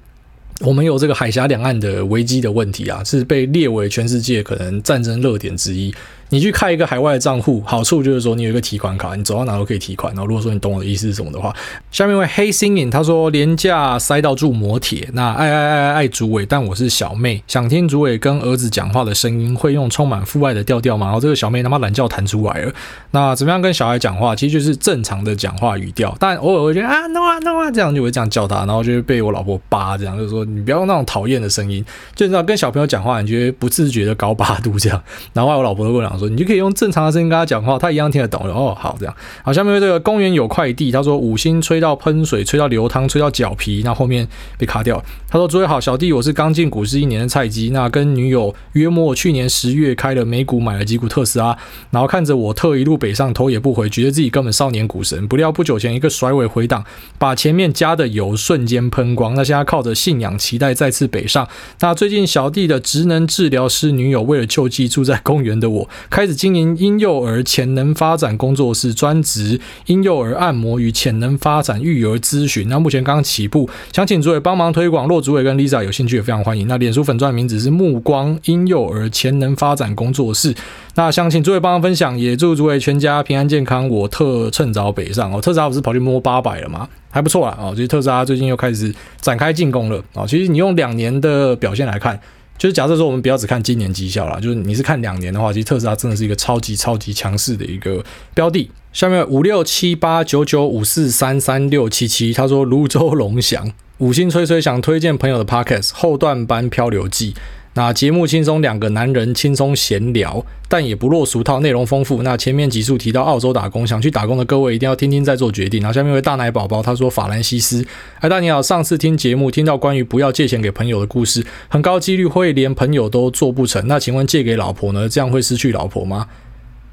[0.63, 5.91] 我们有这个海峡两岸的危机的问题啊，是被列为全世界可能战争热点之一。
[6.31, 10.13] 你去开一个海外的账户，好处就是说你有一个提款卡，你走到哪都可以提款。
[10.13, 11.53] 然后如果说你懂我的意思是什么的话，
[11.91, 21.07] 下面一位黑心影他说廉价塞到住摩铁，那爱爱爱爱爱主委，但我是小妹，想听主委跟儿子讲话的声音，会用充满父爱的调调吗？
[21.07, 22.71] 然后这个小妹他妈懒觉弹出来了。
[23.11, 24.35] 那怎么样跟小孩讲话？
[24.35, 30.45] 其实就是正常的讲话语调，但偶尔会觉得啊 no 啊 no 啊这样就会这样叫他，然后就会被我老婆扒这样，就是说。
[30.51, 35.01] 你不要用那种讨厌的声音，就知道跟小朋友讲话，你觉得不自觉的高八度这样。
[35.33, 38.41] 然后我老婆都跟我讲你就可以用正常的声音跟他讲话，他一样听得懂。
[38.47, 39.15] 哦，好这样。
[39.43, 44.99] 好，下面这个公园有块地，他说五星吹到喷水，吹到流汤，吹到脚皮，那后面被卡掉。
[45.29, 51.55] 他说：“诸位好，小弟我是刚进股市一年的菜鸡，那跟女友约莫去年十月开了美股，买了几股特斯拉，
[51.91, 55.27] 然后看着我特一路北上，头也不回，觉得自己根本少年股神。
[55.27, 56.83] 不料不久前一个甩尾回档，
[57.19, 59.35] 把前面加的油瞬间喷光。
[59.35, 61.45] 那现在靠着信仰，期待再次。”北上，
[61.81, 72.67] 那最近小弟的职能治疗师女友为了救济住在公园的我，开始经营婴幼儿潜能发展工作室，专职婴幼儿按摩与潜能发展育儿咨询。
[72.67, 75.07] 那目前刚起步，想请主委帮忙推广。
[75.07, 76.67] 若主委跟 Lisa 有兴趣，也非常欢迎。
[76.67, 80.53] 那脸书粉钻名字是目光婴幼儿潜能发展工作室。
[80.95, 83.87] 那想请主委帮忙分享，也祝主委全家平安健康。
[83.87, 86.89] 我特趁早北上哦，特斯拉不是跑去摸八百了吗？
[87.09, 90.25] 还不错啦，哦，其实特斯拉最近又开始展开进攻了啊。
[90.27, 92.19] 其实你用两年的表现来看，
[92.61, 98.69] 就是假设说我们不要只看今年绩效啦，就是你是看两年的话，其实特斯拉真的是一个超级超级强势的一个标的。
[98.93, 107.33] 下面五六七八九九五四三三六七七，他说泸州龙翔五星吹吹想推荐朋友的 Pockets 后段班漂流记。
[107.73, 112.21] 那节目轻松，两个男人轻松闲聊，但也不落俗套，内容丰富。
[112.21, 115.79] 那前面几处提到澳洲打工，想去打工的各位一定要听听再做决定。
[115.79, 117.85] 然后下面有位大奶宝宝他说：“法兰西斯，
[118.19, 123.87] 哎大你好，上次听节目听到关于不要借钱给朋友的故事，很高几率会连朋友都做不成。
[123.87, 125.07] 那请问借给老婆呢？
[125.07, 126.27] 这样会失去老婆吗？”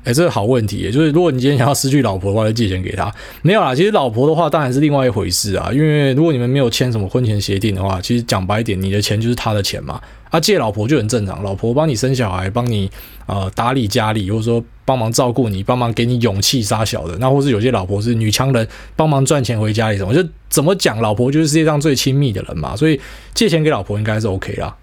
[0.09, 3.15] 哎，这个好问题，就是如果你今天想要失去老婆的话，就借钱给他。
[3.43, 10.01] 没有啦，其实老婆的话当然是另外一回事啊，因为如果你们没有签什么婚前协定的话，其实讲白一点，你的钱就是他的钱嘛。
[10.31, 12.91] 啊，借老婆就很正常，老婆帮你生小孩，帮你
[13.27, 17.15] 呃打理家里，或者说帮忙照顾你，帮忙给你勇气杀小的。
[17.19, 22.75] 那或是有些老婆是女强人，帮忙赚钱回家里什么，就怎么讲，老婆就是世界上最亲密的人嘛。
[22.75, 22.99] 所以
[23.35, 24.75] 借钱给老婆应该是 OK 啦。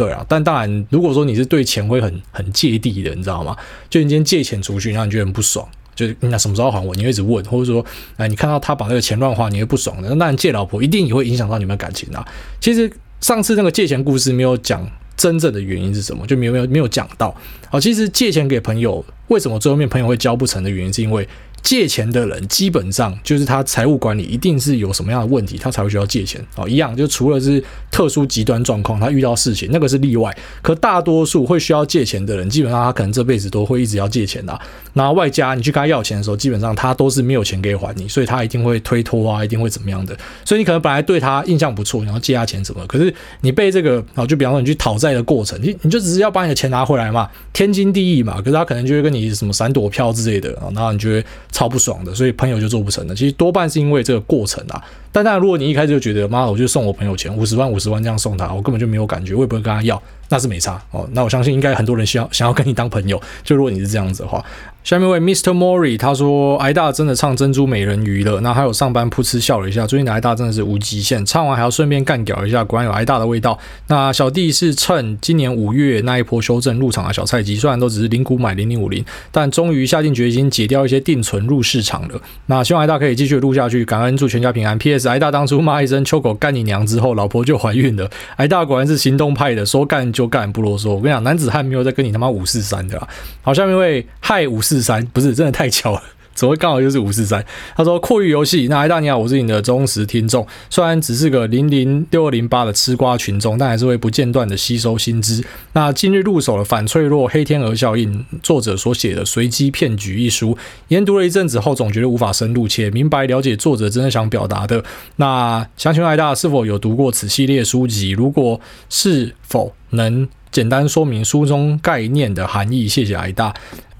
[0.00, 3.54] 对啊，但当然，如果说你是对钱会很很芥蒂的，你知道吗？
[3.90, 6.94] 就你今天借钱出去，让你觉得很不爽，就是那什么时候还我？
[6.94, 7.84] 你会一直问，或者说，
[8.16, 10.14] 哎，你看到他把那个钱乱花，你会不爽的。
[10.14, 12.26] 那，借老婆一定也会影响到你们感情啊。
[12.62, 12.90] 其实
[13.20, 17.36] 上次那个借钱故事没有讲真正的原因是什么，就没有没有没有讲到。
[17.68, 21.28] 好，其实借钱给朋友，为什么最后面朋友会交不成的原因，是因为。
[21.62, 26.68] 借钱的人基本上就是他财务管理一定是有什么样的问题，他才会需要借钱哦。
[26.68, 30.36] 一样，就除了是特殊极端状况，他遇到事情那个是例外。
[30.62, 34.58] 可大多数会需要借钱的人，基本上他可能这辈子都会一直要借钱的。
[34.94, 40.16] 那外加你去跟他要钱的时候，基本上他都是没有钱可以还你，所以他一定会推脱啊，一定会怎么样的。
[40.44, 48.38] 所以你可能本来对他印象不错，然后借他钱什么，可是你被这个啊，就比方说你去讨债的过程，你你就只是要把你的钱拿回来嘛，天经地义嘛。
[48.38, 52.30] 可是他可能就会跟你什么闪躲票之类的啊，然后你就会超不爽的，所以。
[52.40, 54.82] 朋友就做不成了，其实多半是因为这个过程啊。
[55.12, 61.06] 但当然，如果你一开始就觉得妈，我就送我朋友钱五十万五十万这样送他，我根本就没有感觉，我也不会跟他要，那是没差哦。
[61.12, 64.42] 那我相信应该很多人需要想要跟你当朋友，就如果你是这样子的话。
[64.82, 65.52] 下面一位 Mr.
[65.52, 69.86] Mori 他说：“挨大真的唱珍珠美人鱼了。”那还有上班噗嗤笑了一下。
[69.86, 73.58] 最近的挨大真的是无极限，唱完还要顺便干屌一下，果然有挨大的味道。
[73.88, 82.18] 那小弟是趁今年五月那一波修正入场的小菜鸡，虽然都只是零股买零零五零，但终于下定决心解掉一些定存入市场了。
[82.46, 84.78] 那希望挨大可以继续录下去，感恩祝全家平安。
[84.78, 85.06] P.S.
[85.06, 88.10] 挨大当初骂一声“秋狗干你娘”之后，老婆就怀孕了。
[88.36, 90.90] 挨大果然是行动派的，说干就就干，不啰嗦。
[90.90, 93.08] 我跟你讲，男子汉没有在跟你他妈五四三的啦。
[93.40, 95.50] 好，下面一位嗨五四三，不是真的。
[95.50, 96.02] 太巧了，
[96.34, 97.44] 怎么会刚好就是五四三？
[97.76, 105.44] 他说：“阔域游戏，那挨大你好，我是你的忠实听众，虽然只是个零零六二零八的吃瓜群众，但还是会不间断的吸收新知。
[105.74, 110.56] 那近日入手了《反脆弱黑天鹅效应》作者所写的《随机骗局》一书，
[110.88, 114.82] 研读了一阵子后，总觉得无法深入且明白了解作者真的想表达的。
[115.16, 118.10] 那想请问挨大是否有读过此系列书籍？
[118.12, 118.58] 如果
[118.88, 122.88] 是否能简单说明书中概念的含义？
[122.88, 123.52] 谢谢挨大。”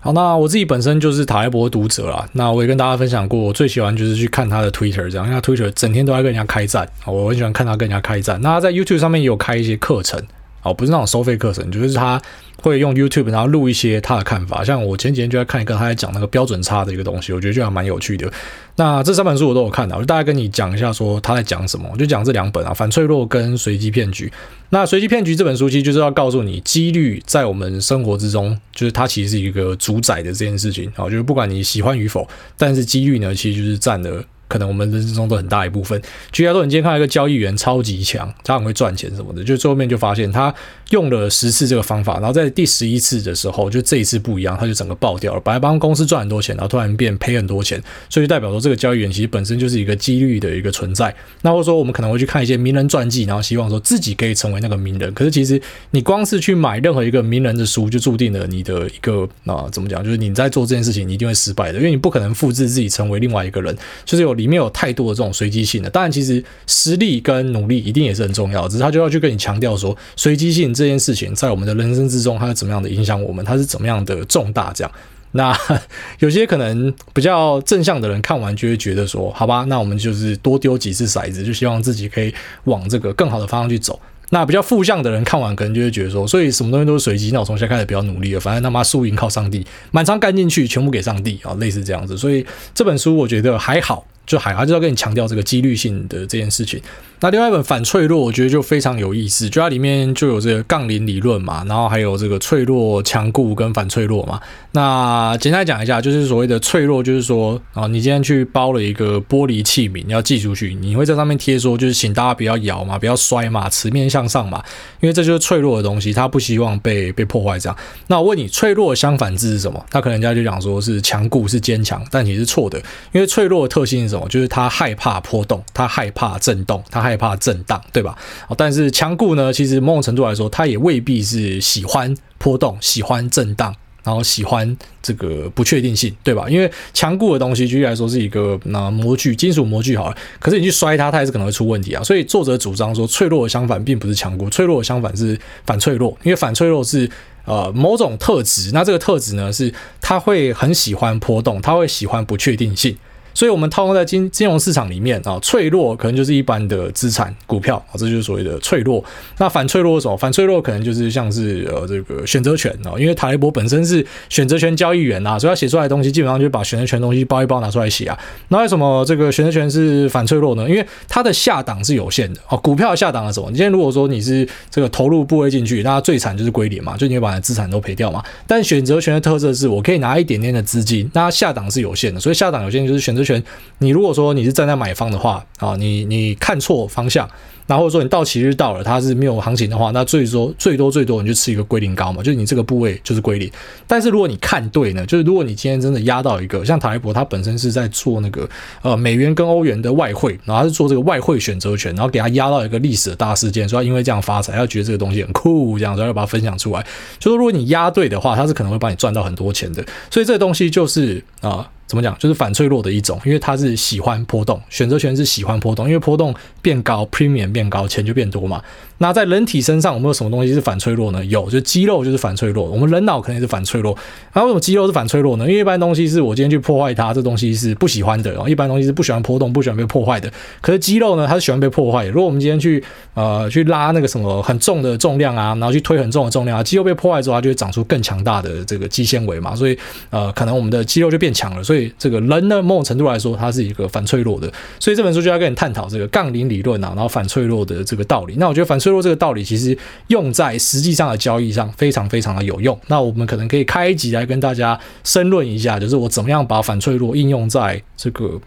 [0.03, 2.26] 好，那我自己本身就是塔雷博读者啦。
[2.32, 8.40] 那我也跟大家分享过，我最喜欢就是去看他的 Twitter，这样，因为他 Twitter 整天都在跟人家开战，我很喜欢看他跟人家开战。
[8.40, 10.18] 那他在 YouTube 上面也有开一些课程，
[10.62, 12.20] 哦，不是那种收费课程，就是他。
[12.62, 14.62] 会用 YouTube，然后录一些他的看法。
[14.62, 18.30] 像我前几天就在看一个他在讲那个标准差的一个东西，我觉得就还蛮有趣的。
[18.76, 21.88] 那这三本书我都有看的，我就大概跟你讲一下，说他在讲什么。
[21.90, 24.26] 我就讲这两本啊，《反脆弱》跟《随机骗局》。
[24.68, 34.22] 那《随机骗局》这本书其实就是要告诉你，几率在我们生活之中，就是它其实是一个主宰的这件事情啊，就是不管你喜欢与否，但是几率呢，其实就是占了。
[34.51, 36.03] 可能我们人生中都很大一部分。
[36.32, 40.53] 举例来说，你今天看一个交易员超级强，他很会赚钱什么的，就最后面就发现他
[40.91, 45.41] 用了十次这个方法，然后在第十一次的时候，就这一次不一样，他就整个爆掉了。
[45.41, 51.14] 本来帮公司赚很多钱，然后突然变赔很多钱，所以就代表说这个交易员其实本身就是一个几率的一个存在。
[51.43, 55.14] 那或者说我们可能会去看一些名人传记，然后希望说自己可以成为那个名人。
[55.14, 55.62] 可是其实
[55.93, 65.20] 你光是去买任何一个名人的书，就注定了你的一个啊怎么讲，就是你在做这件事情你一定会失败的，因为你不可能复制自己成为另外一个人，就是有里面有太多的。
[65.20, 74.90] 这种随机性的，当然其实实力跟努力一定也是很重要，只是他就要去跟你强调说，随机性这件事情在我们的人生之中，它是怎么样的影响我们，它是怎么样的重大这样。
[75.32, 75.54] 那
[76.20, 82.32] 有些可能比较正向的人看完就会觉得说，好吧，那我们就是多丢几次骰子，就希望自己可以
[82.64, 84.00] 往这个更好的方向去走。
[84.30, 92.16] 那比较负向的人看完可能就会觉得说，所以什么东西都是随机，那我从现在开始比较努力了，反正他妈输赢靠上帝，满仓干进去，全部给上帝啊，类似这样子。
[92.16, 94.06] 所以这本书我觉得还好。
[94.26, 96.80] 就还还是要跟你强调这个几率性的这件事情。
[97.22, 104.40] 那另外一本反脆弱，我觉得就非常有意思，就它里面就有这个杠铃理论嘛，然后还有这个脆弱强固跟反脆弱嘛。
[104.72, 114.62] 那简单讲一下，就是所谓的脆弱，就是说啊，你今天去包了一个玻璃器皿，你要寄出去，你会在上面贴说，就是请大家不要摇嘛，不要摔嘛，瓷面向上嘛，
[115.00, 117.76] 因为这就是脆弱的东西，它不希望被被破坏这样。
[118.06, 119.84] 那我问你，脆弱的相反字是什么？
[119.90, 122.78] 他可能人家就讲说是强固是坚强，但其实是错的，
[123.12, 124.26] 因为脆弱的特性是什么？
[124.28, 128.16] 就是它害怕波动，它害怕震动，它害害怕震荡，对吧？
[128.56, 136.46] 但是强固呢，其实某种程度来说，它也未必是喜欢波动、喜欢震荡，然后喜欢这个不确定性，对吧？
[136.48, 142.02] 因为强固的东西，举例来说是一个那模具、金属模具好了，可是你去摔它，它还是可能会出问题啊。
[142.04, 147.11] 所以作者主张说，脆弱的相反并不是强固，脆弱的相反是反脆弱，因为反脆弱是。
[147.46, 148.70] 呃某种特质。
[148.72, 152.94] 那这个特质呢，是他会很喜欢波动，他会喜欢不确定性。
[153.32, 159.02] 所以，我们套用在金金融市场里面啊，脆弱可能就是一般的资产股票啊，这就是所谓的脆弱。
[159.38, 160.16] 那反脆弱是什么？
[160.16, 168.18] 反脆弱可能就是像是呃这个选择权啊，因为塔雷伯本身是选择权交易员啊，所以他写出来的东西基本上就把选择权东西包一包拿出来写啊。
[168.48, 170.68] 那为什么这个选择权是反脆弱呢？
[170.68, 172.56] 因为它的下档是有限的哦。
[172.58, 173.50] 股票下档是什么？
[173.50, 178.22] 你今天如果说你是这个投入部位进去，那最惨就是归零嘛，就你会把你的资产都赔掉嘛。
[178.46, 183.42] 但选择权的特色是我可以拿一点点的资金，那下档是有限的，所以下档有限就是选择权。
[183.78, 187.28] 你如果说你是站在买方的话啊，你你看错方向，
[187.66, 193.50] 然后说你到期日到了，它是没有行情的话，那最多最多最多你就吃一个归零高嘛，就是你这个部位就是归零。
[193.86, 198.46] 但是如果你看对呢，就是如果你今天真的压到一个像塔雷伯，他本身是在做那个
[198.82, 206.84] 呃美元跟欧元的外汇，然后他是做这个外汇选择权，然后给他压到一个历史的大事件，说他因为这样发财，他觉得这个东西很酷，这样所以要把它分享出来。
[207.18, 209.82] 就说如果你压对的话，他是可能会帮你赚到很多钱的。
[210.10, 211.70] 所以这东西就是啊。
[211.91, 212.16] 怎么讲？
[212.20, 216.32] 就是反脆弱的一种，因为它是喜欢波动，选择权是喜欢波动，因为波动
[216.62, 218.62] 变高，premium 变高，钱就变多嘛。
[218.99, 221.24] 那在人体身上有没有什么东西是反脆弱呢？
[221.24, 222.64] 有，就肌肉就是反脆弱。
[222.66, 223.97] 我们人脑肯定是反脆弱。
[224.34, 225.45] 那为什么肌肉是反脆弱呢？
[225.49, 228.30] 因为一般东西是我今天去破坏它，这东西是不喜欢的。
[228.30, 230.30] 然后一般东西是不喜欢波动，不喜欢被破坏的。
[230.61, 232.11] 可是肌肉呢，它是喜欢被破坏的。
[232.11, 232.84] 如果我们今天去
[233.14, 239.57] 呃去拉那个什么很重的重量啊，然后去推很重的重量啊，肌肉被破坏之后，它就会长出更强大的这个肌纤维嘛。
[239.57, 239.78] 所以
[240.11, 241.64] 呃，可能我们的肌肉就变强了。
[241.64, 242.60] 所以这个人呢？
[242.62, 248.34] 某种程度来说，它是一个反脆弱的，所以这本书就要跟你探讨这个杠铃理论啊，然后反脆弱的这个道理。
[248.38, 249.76] 那我觉得反脆弱这个道理，其实
[250.08, 252.78] 用在实际上的交易上非常非常的有用。
[252.88, 258.40] 那我们可能可以开一集来跟大家申论一下，就是我怎么样把反脆弱应用在这个。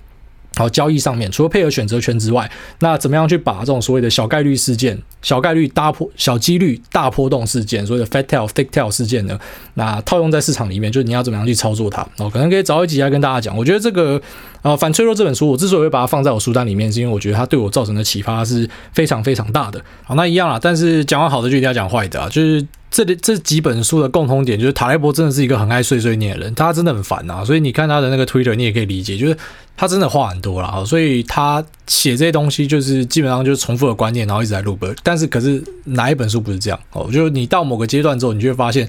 [0.55, 2.49] 好，交易上面除了配合选择权之外，
[2.79, 9.39] 那怎么样去把这种所谓的小概率事件、小概率大波、小几率大波动事件，所谓的 fat tail、thick tail 事件呢？
[9.73, 12.01] 那套用在市场里面，就是你要怎么样去操作它？
[12.17, 13.57] 哦，可能可以找一集来跟大家讲。
[13.57, 14.21] 我觉得这个
[14.63, 19.79] 呃反脆弱这本书，我之所以会把它放在我书单里面，是因为我觉得它对我造成的启发是非常非常大的。
[20.03, 22.65] 好，那一样啦，但是讲完好的就一定要讲坏的啊，就是。
[22.95, 29.35] 这里这几本书的共通点就是塔雷伯真的是一个很爱碎碎念的人，他真的很烦啊，所以你看他的那个 Twitter，你也可以理解，就是
[29.75, 34.95] 他真的话很多啦，所以他写这些东西就是基本上就是重复的观念，然后一直在 loop。
[35.01, 37.09] 但是可是哪一本书不是这样哦？
[37.11, 38.87] 就是你到某个阶段之后，你就会发现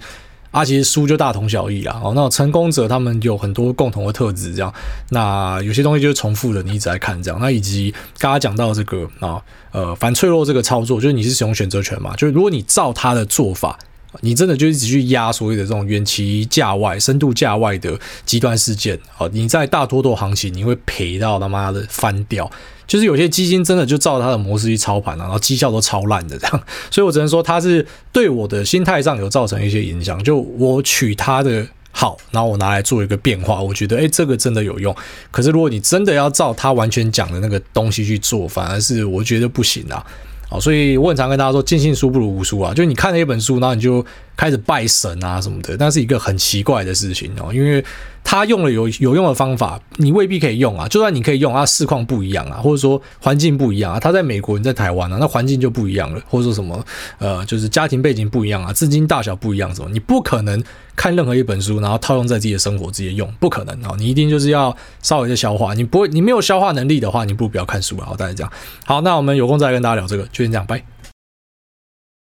[0.55, 2.01] 啊，其实书就大同小异啦。
[2.03, 4.73] 哦，那成功者他们有很多共同的特质，这样，
[5.11, 7.41] 那有些东西就是重复的，你一直在看这样。
[7.41, 9.43] 那以及刚刚讲到这个啊，
[9.73, 13.79] 呃，反脆弱这个操作，就是你是使用选择权嘛，就是如果你照他的做法。
[14.21, 22.51] 你真的就一直去压所谓的这种远期价外、深度价外的极端事件，好，你在大多头行情你会赔到他妈的翻掉，
[22.87, 34.95] 就是有些基金真的就照他的模式去操盘了，然后绩效都超烂的这样， 所以我只能说他是对我的心态上有造成一些影响，就我取他的好，然后我拿来做一个变化，我觉得诶，这个真的有用。
[35.31, 40.05] 可是如果你真的要照他完全讲的那个东西去做，反而是我觉得不行啊。
[40.61, 42.73] 所以我很常跟大家说，尽信书不如无书啊。
[42.75, 44.05] 就你看了一本书，然后你就
[44.37, 47.85] 开始拜神啊什么的，那是一个很奇怪的事情哦，因为。
[48.27, 50.89] 他用了有有用的方法，你未必可以用啊。
[50.89, 54.01] 就算你可以用，啊市况不一样啊，或者说环境不一样啊。
[54.01, 56.83] 他在美国，你在台湾啊，那环境就不一样了，或者说什么
[57.19, 60.61] 呃，就是家庭背景不一样啊，资金大小不一样什么，你不可能
[60.97, 63.95] 看任何一本书，然后套用在自己的生活直接用，不可能啊。
[63.99, 68.15] 你一定就是要稍微的消化，你不会，你没有消化能力的话，你不如不要看书啊。
[68.17, 68.53] 大家这样。
[68.85, 70.94] 好，那我们有空再跟大家聊这个，就先这样，拜。